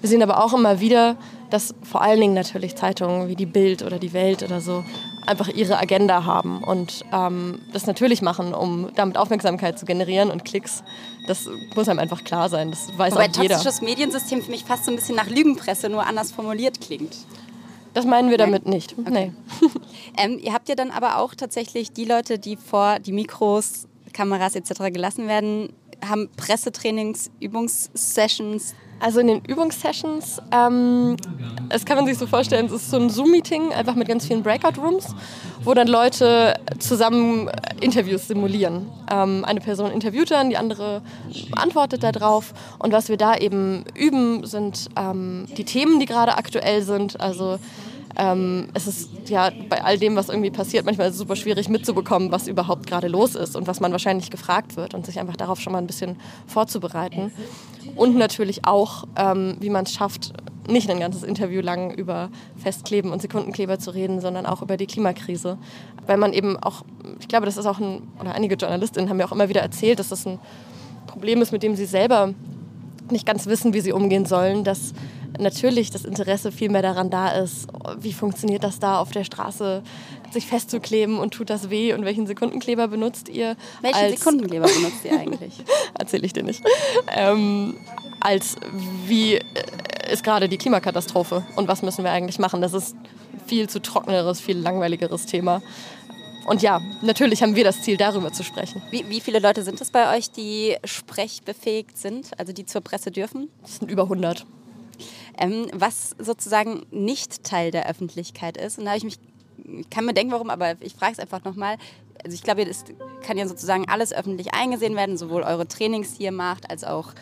[0.00, 1.16] Wir sehen aber auch immer wieder,
[1.50, 4.84] dass vor allen Dingen natürlich Zeitungen wie die Bild oder die Welt oder so
[5.26, 10.44] einfach ihre Agenda haben und ähm, das natürlich machen, um damit Aufmerksamkeit zu generieren und
[10.44, 10.84] Klicks.
[11.26, 12.70] Das muss einem einfach klar sein.
[12.70, 13.54] Das weiß Wobei auch jeder.
[13.54, 17.16] toxisches Mediensystem für mich fast so ein bisschen nach Lügenpresse, nur anders formuliert klingt.
[17.94, 18.96] Das meinen wir damit nicht.
[18.98, 19.10] Okay.
[19.10, 19.32] Nee.
[20.16, 24.56] ähm, ihr habt ja dann aber auch tatsächlich die Leute, die vor die Mikros, Kameras
[24.56, 24.92] etc.
[24.92, 25.72] gelassen werden,
[26.06, 28.74] haben Pressetrainings, Übungssessions.
[29.02, 31.16] Also in den Übungssessions, ähm,
[31.68, 34.44] das kann man sich so vorstellen, es ist so ein Zoom-Meeting, einfach mit ganz vielen
[34.44, 35.16] Breakout-Rooms,
[35.64, 37.50] wo dann Leute zusammen
[37.80, 38.86] Interviews simulieren.
[39.10, 41.02] Ähm, eine Person interviewt dann, die andere
[41.56, 42.54] antwortet darauf.
[42.78, 47.20] Und was wir da eben üben, sind ähm, die Themen, die gerade aktuell sind.
[47.20, 47.58] Also
[48.16, 52.48] ähm, es ist ja bei all dem, was irgendwie passiert, manchmal super schwierig mitzubekommen, was
[52.48, 55.72] überhaupt gerade los ist und was man wahrscheinlich gefragt wird und sich einfach darauf schon
[55.72, 57.32] mal ein bisschen vorzubereiten.
[57.96, 60.32] Und natürlich auch, ähm, wie man es schafft,
[60.68, 64.86] nicht ein ganzes Interview lang über Festkleben und Sekundenkleber zu reden, sondern auch über die
[64.86, 65.58] Klimakrise.
[66.06, 66.82] Weil man eben auch,
[67.20, 69.98] ich glaube, das ist auch ein, oder einige Journalistinnen haben mir auch immer wieder erzählt,
[69.98, 70.38] dass das ein
[71.06, 72.34] Problem ist, mit dem sie selber
[73.10, 74.94] nicht ganz wissen, wie sie umgehen sollen, dass
[75.38, 77.68] natürlich das Interesse viel mehr daran da ist,
[77.98, 79.82] wie funktioniert das da auf der Straße,
[80.30, 83.56] sich festzukleben und tut das weh und welchen Sekundenkleber benutzt ihr?
[83.82, 85.52] Welchen Sekundenkleber benutzt ihr eigentlich?
[85.98, 86.62] Erzähle ich dir nicht.
[87.14, 87.76] Ähm,
[88.20, 88.56] als
[89.06, 89.38] wie
[90.10, 92.62] ist gerade die Klimakatastrophe und was müssen wir eigentlich machen?
[92.62, 92.96] Das ist
[93.46, 95.62] viel zu trockeneres, viel langweiligeres Thema.
[96.46, 98.82] Und ja, natürlich haben wir das Ziel, darüber zu sprechen.
[98.90, 103.10] Wie, wie viele Leute sind es bei euch, die sprechbefähigt sind, also die zur Presse
[103.10, 103.48] dürfen?
[103.62, 104.44] Das sind über 100.
[105.38, 108.78] Ähm, was sozusagen nicht Teil der Öffentlichkeit ist.
[108.78, 109.18] Und da habe ich mich,
[109.80, 111.76] ich kann mir denken, warum, aber ich frage es einfach nochmal.
[112.24, 112.84] Also ich glaube, es
[113.22, 117.12] kann ja sozusagen alles öffentlich eingesehen werden, sowohl eure Trainings hier macht, als auch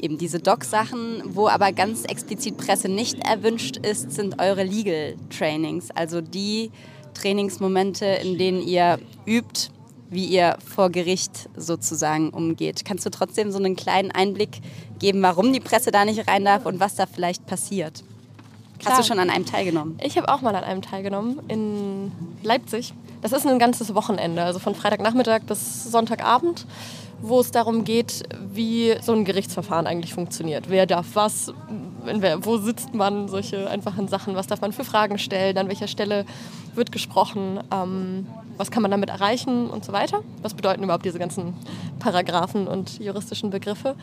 [0.00, 1.22] eben diese Doc-Sachen.
[1.24, 5.90] Wo aber ganz explizit Presse nicht erwünscht ist, sind eure Legal Trainings.
[5.90, 6.70] Also die
[7.14, 9.70] Trainingsmomente, in denen ihr übt,
[10.10, 12.84] wie ihr vor Gericht sozusagen umgeht.
[12.84, 14.60] Kannst du trotzdem so einen kleinen Einblick
[14.98, 18.02] geben, warum die Presse da nicht rein darf und was da vielleicht passiert?
[18.78, 18.96] Klar.
[18.96, 19.98] Hast du schon an einem teilgenommen?
[20.02, 22.94] Ich habe auch mal an einem teilgenommen in Leipzig.
[23.22, 26.66] Das ist ein ganzes Wochenende, also von Freitagnachmittag bis Sonntagabend,
[27.20, 28.22] wo es darum geht,
[28.52, 30.70] wie so ein Gerichtsverfahren eigentlich funktioniert.
[30.70, 31.52] Wer darf was,
[32.42, 36.24] wo sitzt man, solche einfachen Sachen, was darf man für Fragen stellen, an welcher Stelle
[36.76, 40.20] wird gesprochen, ähm, was kann man damit erreichen und so weiter.
[40.42, 41.54] Was bedeuten überhaupt diese ganzen
[41.98, 43.96] Paragraphen und juristischen Begriffe.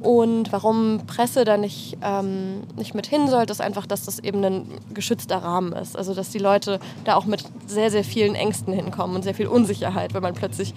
[0.00, 4.42] Und warum Presse da nicht, ähm, nicht mit hin sollte, ist einfach, dass das eben
[4.42, 5.96] ein geschützter Rahmen ist.
[5.96, 9.46] Also dass die Leute da auch mit sehr, sehr vielen Ängsten hinkommen und sehr viel
[9.46, 10.72] Unsicherheit, wenn man plötzlich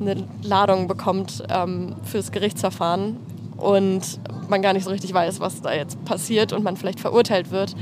[0.00, 3.16] eine Ladung bekommt ähm, fürs Gerichtsverfahren
[3.58, 7.50] und man gar nicht so richtig weiß, was da jetzt passiert und man vielleicht verurteilt
[7.50, 7.76] wird.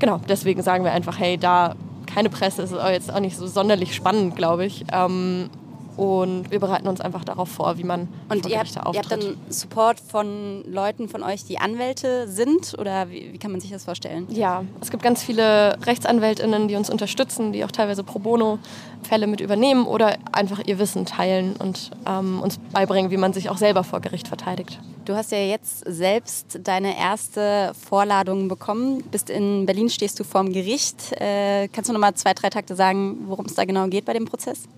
[0.00, 1.74] Genau, deswegen sagen wir einfach, hey, da
[2.06, 4.84] keine Presse ist jetzt auch nicht so sonderlich spannend, glaube ich.
[4.92, 5.50] Ähm,
[5.98, 9.36] und wir bereiten uns einfach darauf vor, wie man Und ihr habt, ihr habt, dann
[9.48, 12.76] Support von Leuten von euch, die Anwälte sind?
[12.78, 14.28] Oder wie, wie, kann man sich das vorstellen?
[14.30, 18.60] Ja, es gibt ganz viele RechtsanwältInnen, die uns unterstützen, die auch teilweise pro bono
[19.02, 23.50] Fälle mit übernehmen oder einfach ihr Wissen teilen und ähm, uns beibringen, wie man sich
[23.50, 24.78] auch selber vor Gericht verteidigt.
[25.04, 29.02] Du hast ja jetzt selbst deine erste Vorladung bekommen.
[29.10, 31.12] Bist in Berlin, stehst du vorm Gericht.
[31.20, 34.12] Äh, kannst du noch mal zwei, drei Takte sagen, worum es da genau geht bei
[34.12, 34.68] dem Prozess?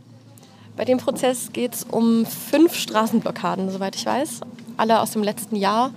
[0.80, 4.40] Bei dem Prozess geht es um fünf Straßenblockaden, soweit ich weiß.
[4.78, 5.90] Alle aus dem letzten Jahr.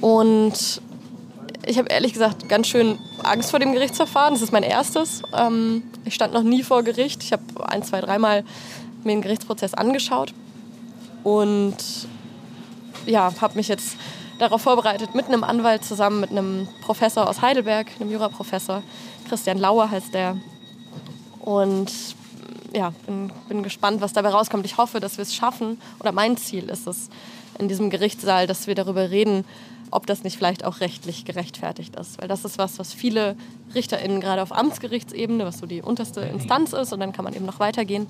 [0.00, 0.80] Und
[1.66, 4.32] ich habe ehrlich gesagt ganz schön Angst vor dem Gerichtsverfahren.
[4.32, 5.20] Das ist mein erstes.
[5.34, 7.22] Ähm, ich stand noch nie vor Gericht.
[7.22, 8.44] Ich habe ein, zwei, dreimal
[9.02, 10.32] mir den Gerichtsprozess angeschaut.
[11.22, 11.76] Und
[13.04, 13.94] ja, habe mich jetzt
[14.38, 18.82] darauf vorbereitet, mit einem Anwalt zusammen, mit einem Professor aus Heidelberg, einem Juraprofessor.
[19.28, 20.38] Christian Lauer heißt der.
[21.40, 21.92] Und
[22.74, 24.66] ja, bin, bin gespannt, was dabei rauskommt.
[24.66, 27.08] Ich hoffe, dass wir es schaffen, oder mein Ziel ist es,
[27.58, 29.44] in diesem Gerichtssaal, dass wir darüber reden,
[29.90, 32.20] ob das nicht vielleicht auch rechtlich gerechtfertigt ist.
[32.20, 33.36] Weil das ist was, was viele
[33.74, 37.46] RichterInnen gerade auf Amtsgerichtsebene, was so die unterste Instanz ist, und dann kann man eben
[37.46, 38.08] noch weitergehen,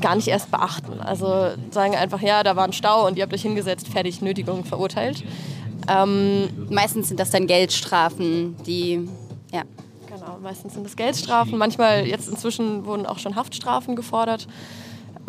[0.00, 1.00] gar nicht erst beachten.
[1.00, 4.64] Also sagen einfach, ja, da war ein Stau und ihr habt euch hingesetzt, fertig, Nötigung
[4.64, 5.22] verurteilt.
[5.88, 9.08] Ähm, Meistens sind das dann Geldstrafen, die,
[9.52, 9.62] ja.
[10.24, 11.58] Genau, meistens sind es Geldstrafen.
[11.58, 14.46] Manchmal, jetzt inzwischen wurden auch schon Haftstrafen gefordert.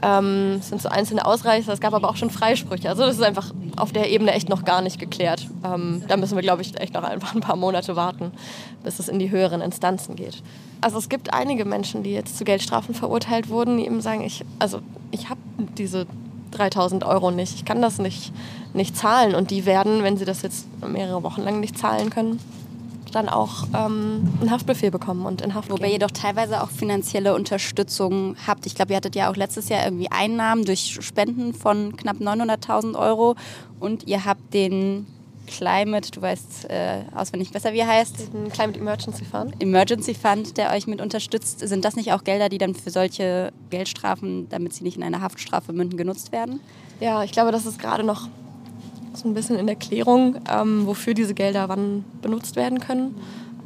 [0.04, 2.90] Ähm, es sind so einzelne Ausreißer, es gab aber auch schon Freisprüche.
[2.90, 5.48] Also das ist einfach auf der Ebene echt noch gar nicht geklärt.
[5.64, 8.32] Ähm, da müssen wir, glaube ich, echt noch einfach ein paar Monate warten,
[8.84, 10.44] bis es in die höheren Instanzen geht.
[10.82, 14.46] Also es gibt einige Menschen, die jetzt zu Geldstrafen verurteilt wurden, die eben sagen, ich,
[14.60, 14.80] also
[15.10, 15.40] ich habe
[15.78, 16.06] diese
[16.52, 18.32] 3000 Euro nicht, ich kann das nicht,
[18.74, 19.34] nicht zahlen.
[19.34, 22.40] Und die werden, wenn sie das jetzt mehrere Wochen lang nicht zahlen können,
[23.16, 25.94] dann auch ähm, einen Haftbefehl bekommen und in Haft Wobei gehen.
[25.94, 28.66] ihr doch teilweise auch finanzielle Unterstützung habt.
[28.66, 32.98] Ich glaube, ihr hattet ja auch letztes Jahr irgendwie Einnahmen durch Spenden von knapp 900.000
[32.98, 33.36] Euro
[33.80, 35.08] und ihr habt den
[35.48, 38.34] Climate, du weißt äh, auswendig besser, wie er heißt.
[38.34, 39.62] Den Climate Emergency Fund.
[39.62, 41.60] Emergency Fund, der euch mit unterstützt.
[41.60, 45.22] Sind das nicht auch Gelder, die dann für solche Geldstrafen, damit sie nicht in eine
[45.22, 46.62] Haftstrafe münden, genutzt werden?
[47.00, 48.30] Ja, ich glaube, das ist gerade noch
[49.14, 53.16] so ein bisschen in der Klärung, ähm, wofür diese Gelder wann benutzt werden können.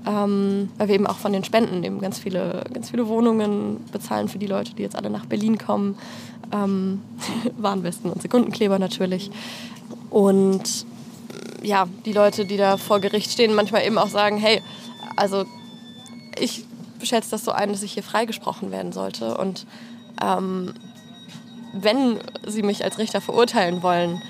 [0.05, 4.29] Ähm, weil wir eben auch von den Spenden eben ganz viele, ganz viele Wohnungen bezahlen
[4.29, 5.97] für die Leute, die jetzt alle nach Berlin kommen.
[6.53, 7.01] Ähm,
[7.57, 9.31] Warnwesten und Sekundenkleber natürlich.
[10.09, 10.85] Und
[11.61, 14.61] ja, die Leute, die da vor Gericht stehen, manchmal eben auch sagen, hey,
[15.17, 15.43] also
[16.39, 16.63] ich
[17.03, 19.37] schätze das so ein, dass ich hier freigesprochen werden sollte.
[19.37, 19.65] Und
[20.23, 20.73] ähm,
[21.73, 24.21] wenn Sie mich als Richter verurteilen wollen,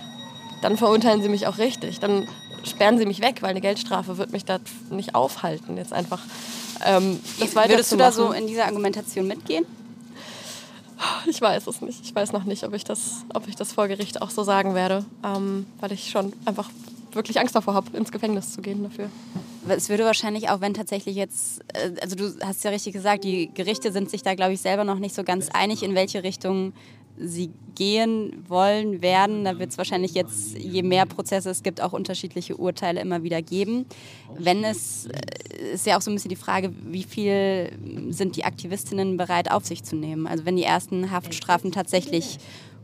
[0.62, 1.99] dann verurteilen sie mich auch richtig.
[1.99, 2.28] Dann
[2.64, 5.78] sperren sie mich weg, weil eine Geldstrafe wird mich da nicht aufhalten.
[5.78, 6.22] Jetzt einfach
[6.86, 9.66] ähm, das Würdest du da so in dieser Argumentation mitgehen?
[11.28, 12.03] Ich weiß es nicht.
[12.03, 14.74] Ich weiß noch nicht, ob ich das, ob ich das vor Gericht auch so sagen
[14.74, 16.70] werde, ähm, weil ich schon einfach
[17.12, 19.10] wirklich Angst davor habe, ins Gefängnis zu gehen dafür.
[19.68, 23.51] Es würde wahrscheinlich auch, wenn tatsächlich jetzt, äh, also du hast ja richtig gesagt, die
[23.53, 26.74] Gerichte sind sich da, glaube ich, selber noch nicht so ganz einig, in welche Richtung
[27.20, 29.43] sie gehen wollen werden.
[29.43, 33.41] Da wird es wahrscheinlich jetzt, je mehr Prozesse es gibt, auch unterschiedliche Urteile immer wieder
[33.41, 33.86] geben.
[34.38, 37.72] Wenn es, äh, ist ja auch so ein bisschen die Frage, wie viel
[38.09, 40.28] sind die Aktivistinnen bereit auf sich zu nehmen?
[40.28, 42.39] Also wenn die ersten Haftstrafen tatsächlich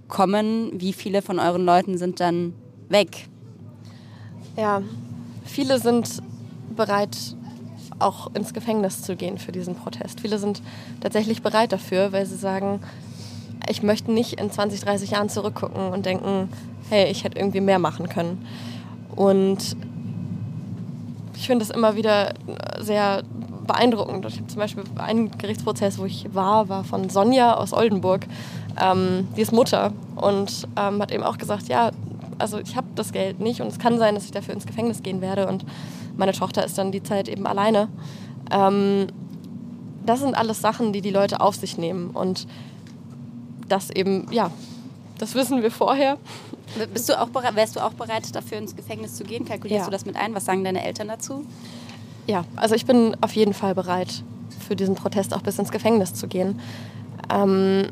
[0.08, 2.54] kommen, wie viele von euren Leuten sind dann
[2.90, 3.28] weg?
[4.58, 4.84] Ja,
[5.44, 6.22] viele sind
[6.76, 7.18] bereit,
[8.00, 10.20] auch ins Gefängnis zu gehen für diesen Protest.
[10.20, 10.62] Viele sind
[11.02, 12.82] tatsächlich bereit dafür, weil sie sagen,
[13.70, 16.50] ich möchte nicht in 20, 30 Jahren zurückgucken und denken,
[16.90, 18.46] hey, ich hätte irgendwie mehr machen können.
[19.16, 19.76] Und
[21.36, 22.34] ich finde es immer wieder
[22.80, 23.24] sehr
[23.66, 24.26] beeindruckend.
[24.26, 28.26] Ich habe zum Beispiel einen Gerichtsprozess, wo ich war, war von Sonja aus Oldenburg.
[28.82, 31.92] Ähm, die ist Mutter und ähm, hat eben auch gesagt, ja,
[32.40, 35.04] also ich habe das Geld nicht und es kann sein, dass ich dafür ins Gefängnis
[35.04, 35.66] gehen werde und
[36.18, 37.88] meine Tochter ist dann die Zeit eben alleine.
[38.52, 39.08] Ähm,
[40.06, 42.48] das sind alles Sachen, die die Leute auf sich nehmen und
[43.74, 44.52] das eben, ja,
[45.18, 46.18] das wissen wir vorher.
[46.94, 49.46] Bist du auch bereit, wärst du auch bereit, dafür ins Gefängnis zu gehen?
[49.46, 49.86] Kalkulierst ja.
[49.86, 50.34] du das mit ein?
[50.36, 51.46] Was sagen deine Eltern dazu?
[52.28, 54.24] Ja, also ich bin auf jeden Fall bereit,
[54.68, 56.60] für diesen Protest auch bis ins Gefängnis zu gehen.
[57.32, 57.90] Ähm,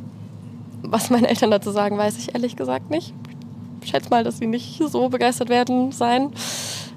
[0.83, 3.13] was meine Eltern dazu sagen, weiß ich ehrlich gesagt nicht.
[3.81, 6.31] Ich schätze mal, dass sie nicht so begeistert werden sein.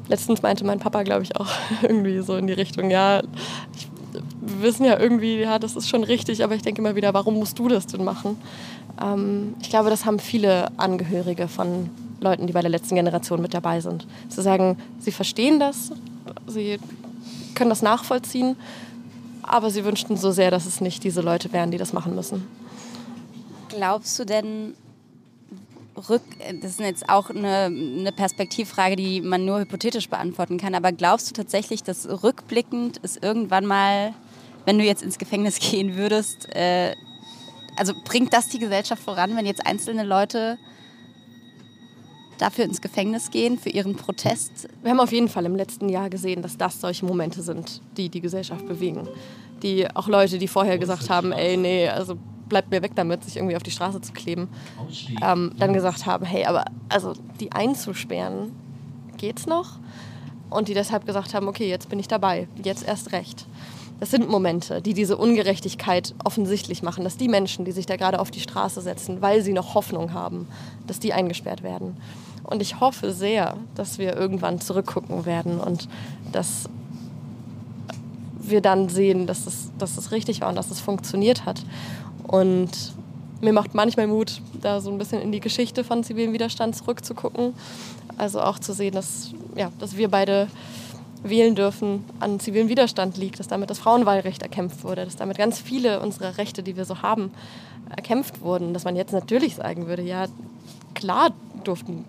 [0.08, 1.48] Letztens meinte mein Papa, glaube ich, auch
[1.82, 3.22] irgendwie so in die Richtung, ja,
[3.76, 3.88] ich
[4.44, 7.34] wir wissen ja irgendwie, ja, das ist schon richtig, aber ich denke immer wieder, warum
[7.34, 8.36] musst du das denn machen?
[9.02, 11.90] Ähm, ich glaube, das haben viele Angehörige von
[12.20, 14.06] Leuten, die bei der letzten Generation mit dabei sind.
[14.28, 15.92] Zu sagen, sie verstehen das,
[16.46, 16.78] sie
[17.54, 18.56] können das nachvollziehen,
[19.42, 22.46] aber sie wünschten so sehr, dass es nicht diese Leute wären, die das machen müssen.
[23.68, 24.74] Glaubst du denn,
[26.08, 26.22] rück,
[26.62, 31.30] das ist jetzt auch eine, eine Perspektivfrage, die man nur hypothetisch beantworten kann, aber glaubst
[31.30, 34.14] du tatsächlich, dass rückblickend es irgendwann mal,
[34.64, 36.94] wenn du jetzt ins Gefängnis gehen würdest, äh,
[37.76, 40.58] also bringt das die Gesellschaft voran, wenn jetzt einzelne Leute
[42.38, 44.68] dafür ins Gefängnis gehen, für ihren Protest?
[44.82, 48.08] Wir haben auf jeden Fall im letzten Jahr gesehen, dass das solche Momente sind, die
[48.08, 49.08] die Gesellschaft bewegen.
[49.62, 52.16] Die auch Leute, die vorher gesagt haben, ey, nee, also
[52.48, 54.48] bleibt mir weg damit, sich irgendwie auf die Straße zu kleben,
[55.22, 58.52] ähm, dann gesagt haben, hey, aber also die einzusperren,
[59.16, 59.78] geht's noch?
[60.50, 63.46] Und die deshalb gesagt haben, okay, jetzt bin ich dabei, jetzt erst recht.
[64.00, 68.20] Das sind Momente, die diese Ungerechtigkeit offensichtlich machen, dass die Menschen, die sich da gerade
[68.20, 70.48] auf die Straße setzen, weil sie noch Hoffnung haben,
[70.86, 71.96] dass die eingesperrt werden.
[72.42, 75.88] Und ich hoffe sehr, dass wir irgendwann zurückgucken werden und
[76.32, 76.68] dass
[78.38, 81.64] wir dann sehen, dass es, dass es richtig war und dass es funktioniert hat.
[82.24, 82.70] Und
[83.40, 87.54] mir macht manchmal Mut, da so ein bisschen in die Geschichte von zivilem Widerstand zurückzugucken.
[88.16, 90.48] Also auch zu sehen, dass, ja, dass wir beide
[91.24, 95.58] wählen dürfen, an zivilem Widerstand liegt, dass damit das Frauenwahlrecht erkämpft wurde, dass damit ganz
[95.58, 97.32] viele unserer Rechte, die wir so haben,
[97.90, 98.72] erkämpft wurden.
[98.72, 100.26] Dass man jetzt natürlich sagen würde, ja,
[100.94, 101.30] klar
[101.64, 102.04] durften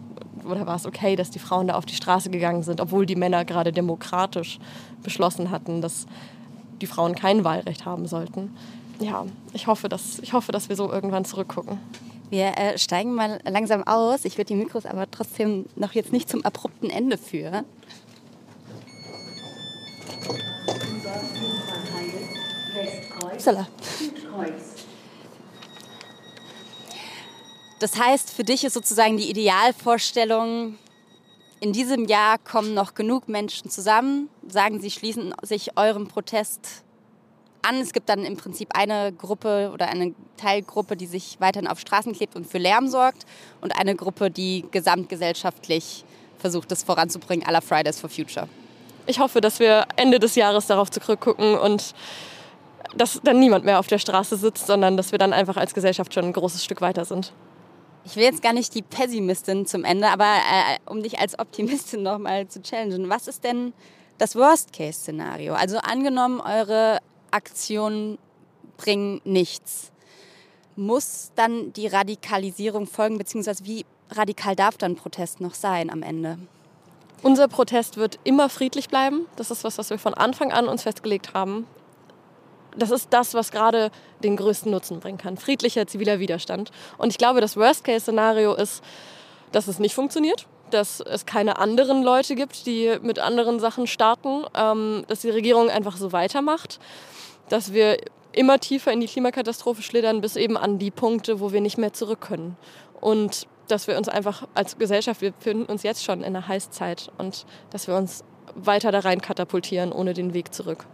[0.48, 3.16] oder war es okay, dass die Frauen da auf die Straße gegangen sind, obwohl die
[3.16, 4.60] Männer gerade demokratisch
[5.02, 6.06] beschlossen hatten, dass
[6.82, 8.52] die Frauen kein Wahlrecht haben sollten
[9.00, 11.80] ja, ich hoffe, dass, ich hoffe, dass wir so irgendwann zurückgucken.
[12.30, 14.26] Wir äh, steigen mal langsam aus.
[14.26, 17.66] Ich würde die Mikros aber trotzdem noch jetzt nicht zum abrupten Ende führen.
[27.80, 30.78] Das heißt, für dich ist sozusagen die Idealvorstellung,
[31.60, 36.84] in diesem Jahr kommen noch genug Menschen zusammen, sagen sie schließen sich eurem Protest
[37.62, 37.76] an.
[37.76, 42.14] Es gibt dann im Prinzip eine Gruppe oder eine Teilgruppe, die sich weiterhin auf Straßen
[42.14, 43.26] klebt und für Lärm sorgt
[43.62, 46.04] und eine Gruppe, die gesamtgesellschaftlich
[46.38, 48.48] versucht, das voranzubringen, la Fridays for Future.
[49.08, 51.94] Ich hoffe, dass wir Ende des Jahres darauf zurückgucken und
[52.96, 56.14] dass dann niemand mehr auf der Straße sitzt, sondern dass wir dann einfach als Gesellschaft
[56.14, 57.34] schon ein großes Stück weiter sind.
[58.06, 62.04] Ich will jetzt gar nicht die Pessimistin zum Ende, aber äh, um dich als Optimistin
[62.04, 63.74] nochmal zu challengen, was ist denn
[64.18, 65.54] das Worst-Case-Szenario?
[65.54, 67.00] Also angenommen, eure
[67.32, 68.18] Aktionen
[68.78, 69.92] bringen nichts.
[70.76, 76.38] Muss dann die Radikalisierung folgen, beziehungsweise wie radikal darf dann Protest noch sein am Ende?
[77.24, 79.26] Unser Protest wird immer friedlich bleiben.
[79.36, 81.66] Das ist was, was wir von Anfang an uns festgelegt haben.
[82.78, 83.90] Das ist das, was gerade
[84.24, 85.38] den größten Nutzen bringen kann.
[85.38, 86.72] Friedlicher ziviler Widerstand.
[86.98, 88.84] Und ich glaube, das Worst-Case-Szenario ist,
[89.52, 94.44] dass es nicht funktioniert, dass es keine anderen Leute gibt, die mit anderen Sachen starten,
[94.56, 96.80] ähm, dass die Regierung einfach so weitermacht
[97.50, 97.98] dass wir
[98.32, 101.94] immer tiefer in die Klimakatastrophe schlittern, bis eben an die Punkte, wo wir nicht mehr
[101.94, 102.58] zurück können.
[103.00, 107.12] Und dass wir uns einfach als Gesellschaft, wir befinden uns jetzt schon in einer Heißzeit
[107.18, 108.24] und dass wir uns
[108.56, 110.86] weiter da rein katapultieren ohne den Weg zurück.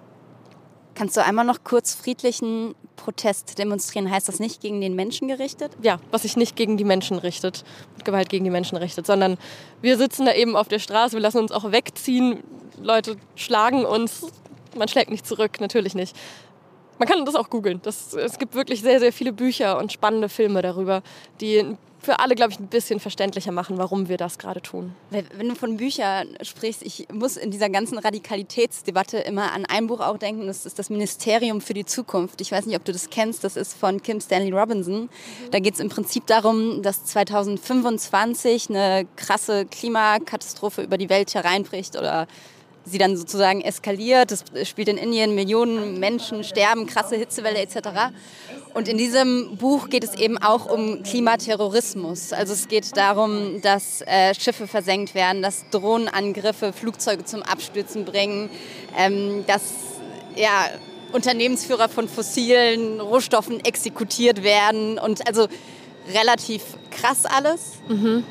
[0.94, 4.12] Kannst du einmal noch kurz friedlichen Protest demonstrieren?
[4.12, 5.72] Heißt das nicht gegen den Menschen gerichtet?
[5.82, 7.64] Ja, was sich nicht gegen die Menschen richtet,
[7.96, 9.38] mit Gewalt gegen die Menschen richtet, sondern
[9.82, 12.44] wir sitzen da eben auf der Straße, wir lassen uns auch wegziehen,
[12.82, 14.28] Leute schlagen uns,
[14.78, 16.16] man schlägt nicht zurück, natürlich nicht.
[17.00, 17.82] Man kann das auch googeln.
[17.84, 21.02] Es gibt wirklich sehr, sehr viele Bücher und spannende Filme darüber,
[21.40, 24.96] die für alle, glaube ich, ein bisschen verständlicher machen, warum wir das gerade tun.
[25.10, 30.00] Wenn du von Büchern sprichst, ich muss in dieser ganzen Radikalitätsdebatte immer an ein Buch
[30.00, 32.42] auch denken, das ist das Ministerium für die Zukunft.
[32.42, 35.10] Ich weiß nicht, ob du das kennst, das ist von Kim Stanley Robinson.
[35.52, 41.96] Da geht es im Prinzip darum, dass 2025 eine krasse Klimakatastrophe über die Welt hereinbricht
[41.96, 42.28] oder
[42.86, 44.32] sie dann sozusagen eskaliert.
[44.32, 47.90] Es spielt in Indien, Millionen Menschen sterben, krasse Hitzewelle etc.
[48.74, 52.34] Und in diesem Buch geht es eben auch um Klimaterrorismus.
[52.34, 58.50] Also es geht darum, dass äh, Schiffe versenkt werden, dass Drohnenangriffe Flugzeuge zum Abstürzen bringen,
[58.98, 59.62] ähm, dass
[60.36, 60.70] ja,
[61.12, 65.48] Unternehmensführer von fossilen Rohstoffen exekutiert werden und also
[66.14, 67.74] relativ krass alles.
[67.90, 68.24] Mhm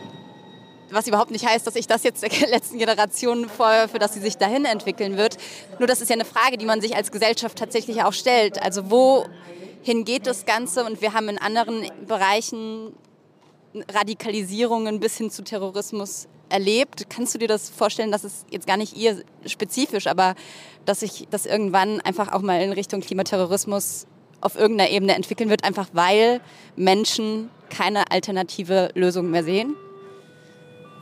[0.92, 4.36] was überhaupt nicht heißt, dass ich das jetzt der letzten Generation vorwerfe, dass sie sich
[4.36, 5.36] dahin entwickeln wird.
[5.78, 8.62] Nur das ist ja eine Frage, die man sich als Gesellschaft tatsächlich auch stellt.
[8.62, 10.84] Also wohin geht das Ganze?
[10.84, 12.92] Und wir haben in anderen Bereichen
[13.92, 17.06] Radikalisierungen bis hin zu Terrorismus erlebt.
[17.08, 20.34] Kannst du dir das vorstellen, dass es jetzt gar nicht ihr spezifisch, aber
[20.84, 24.06] dass sich das irgendwann einfach auch mal in Richtung Klimaterrorismus
[24.40, 26.40] auf irgendeiner Ebene entwickeln wird, einfach weil
[26.74, 29.76] Menschen keine alternative Lösung mehr sehen?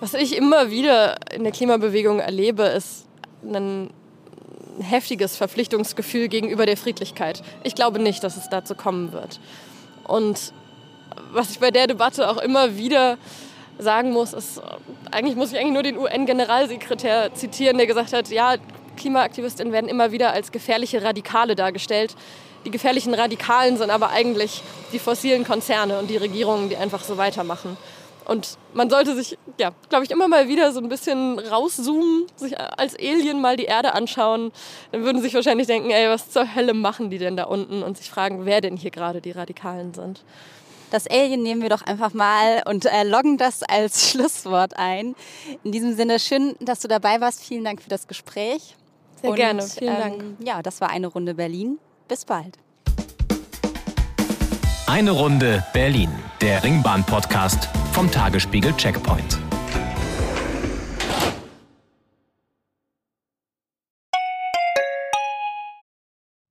[0.01, 3.07] Was ich immer wieder in der Klimabewegung erlebe, ist
[3.42, 3.90] ein
[4.80, 7.42] heftiges Verpflichtungsgefühl gegenüber der Friedlichkeit.
[7.64, 9.40] Ich glaube nicht, dass es dazu kommen wird.
[10.07, 10.53] Und
[11.32, 13.18] was ich bei der Debatte auch immer wieder
[13.78, 14.62] sagen muss, ist,
[15.11, 18.55] eigentlich muss ich eigentlich nur den UN-Generalsekretär zitieren, der gesagt hat, ja,
[18.96, 22.14] Klimaaktivistinnen werden immer wieder als gefährliche Radikale dargestellt.
[22.64, 27.16] Die gefährlichen Radikalen sind aber eigentlich die fossilen Konzerne und die Regierungen, die einfach so
[27.16, 27.76] weitermachen.
[28.28, 32.60] Und man sollte sich, ja, glaube ich, immer mal wieder so ein bisschen rauszoomen, sich
[32.60, 34.52] als Alien mal die Erde anschauen.
[34.92, 37.82] Dann würden sie sich wahrscheinlich denken, ey, was zur Hölle machen die denn da unten?
[37.82, 40.24] Und sich fragen, wer denn hier gerade die Radikalen sind.
[40.90, 45.14] Das Alien nehmen wir doch einfach mal und äh, loggen das als Schlusswort ein.
[45.64, 47.42] In diesem Sinne, schön, dass du dabei warst.
[47.42, 48.76] Vielen Dank für das Gespräch.
[49.22, 50.24] Sehr und, gerne, vielen ähm, Dank.
[50.40, 51.78] Ja, das war eine Runde Berlin.
[52.08, 52.58] Bis bald.
[54.89, 56.09] Eine Runde Berlin,
[56.41, 59.39] der Ringbahn-Podcast vom Tagesspiegel Checkpoint.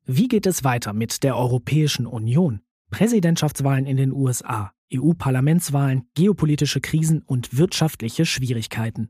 [0.05, 2.61] Wie geht es weiter mit der Europäischen Union?
[2.91, 9.09] Präsidentschaftswahlen in den USA, EU-Parlamentswahlen, geopolitische Krisen und wirtschaftliche Schwierigkeiten.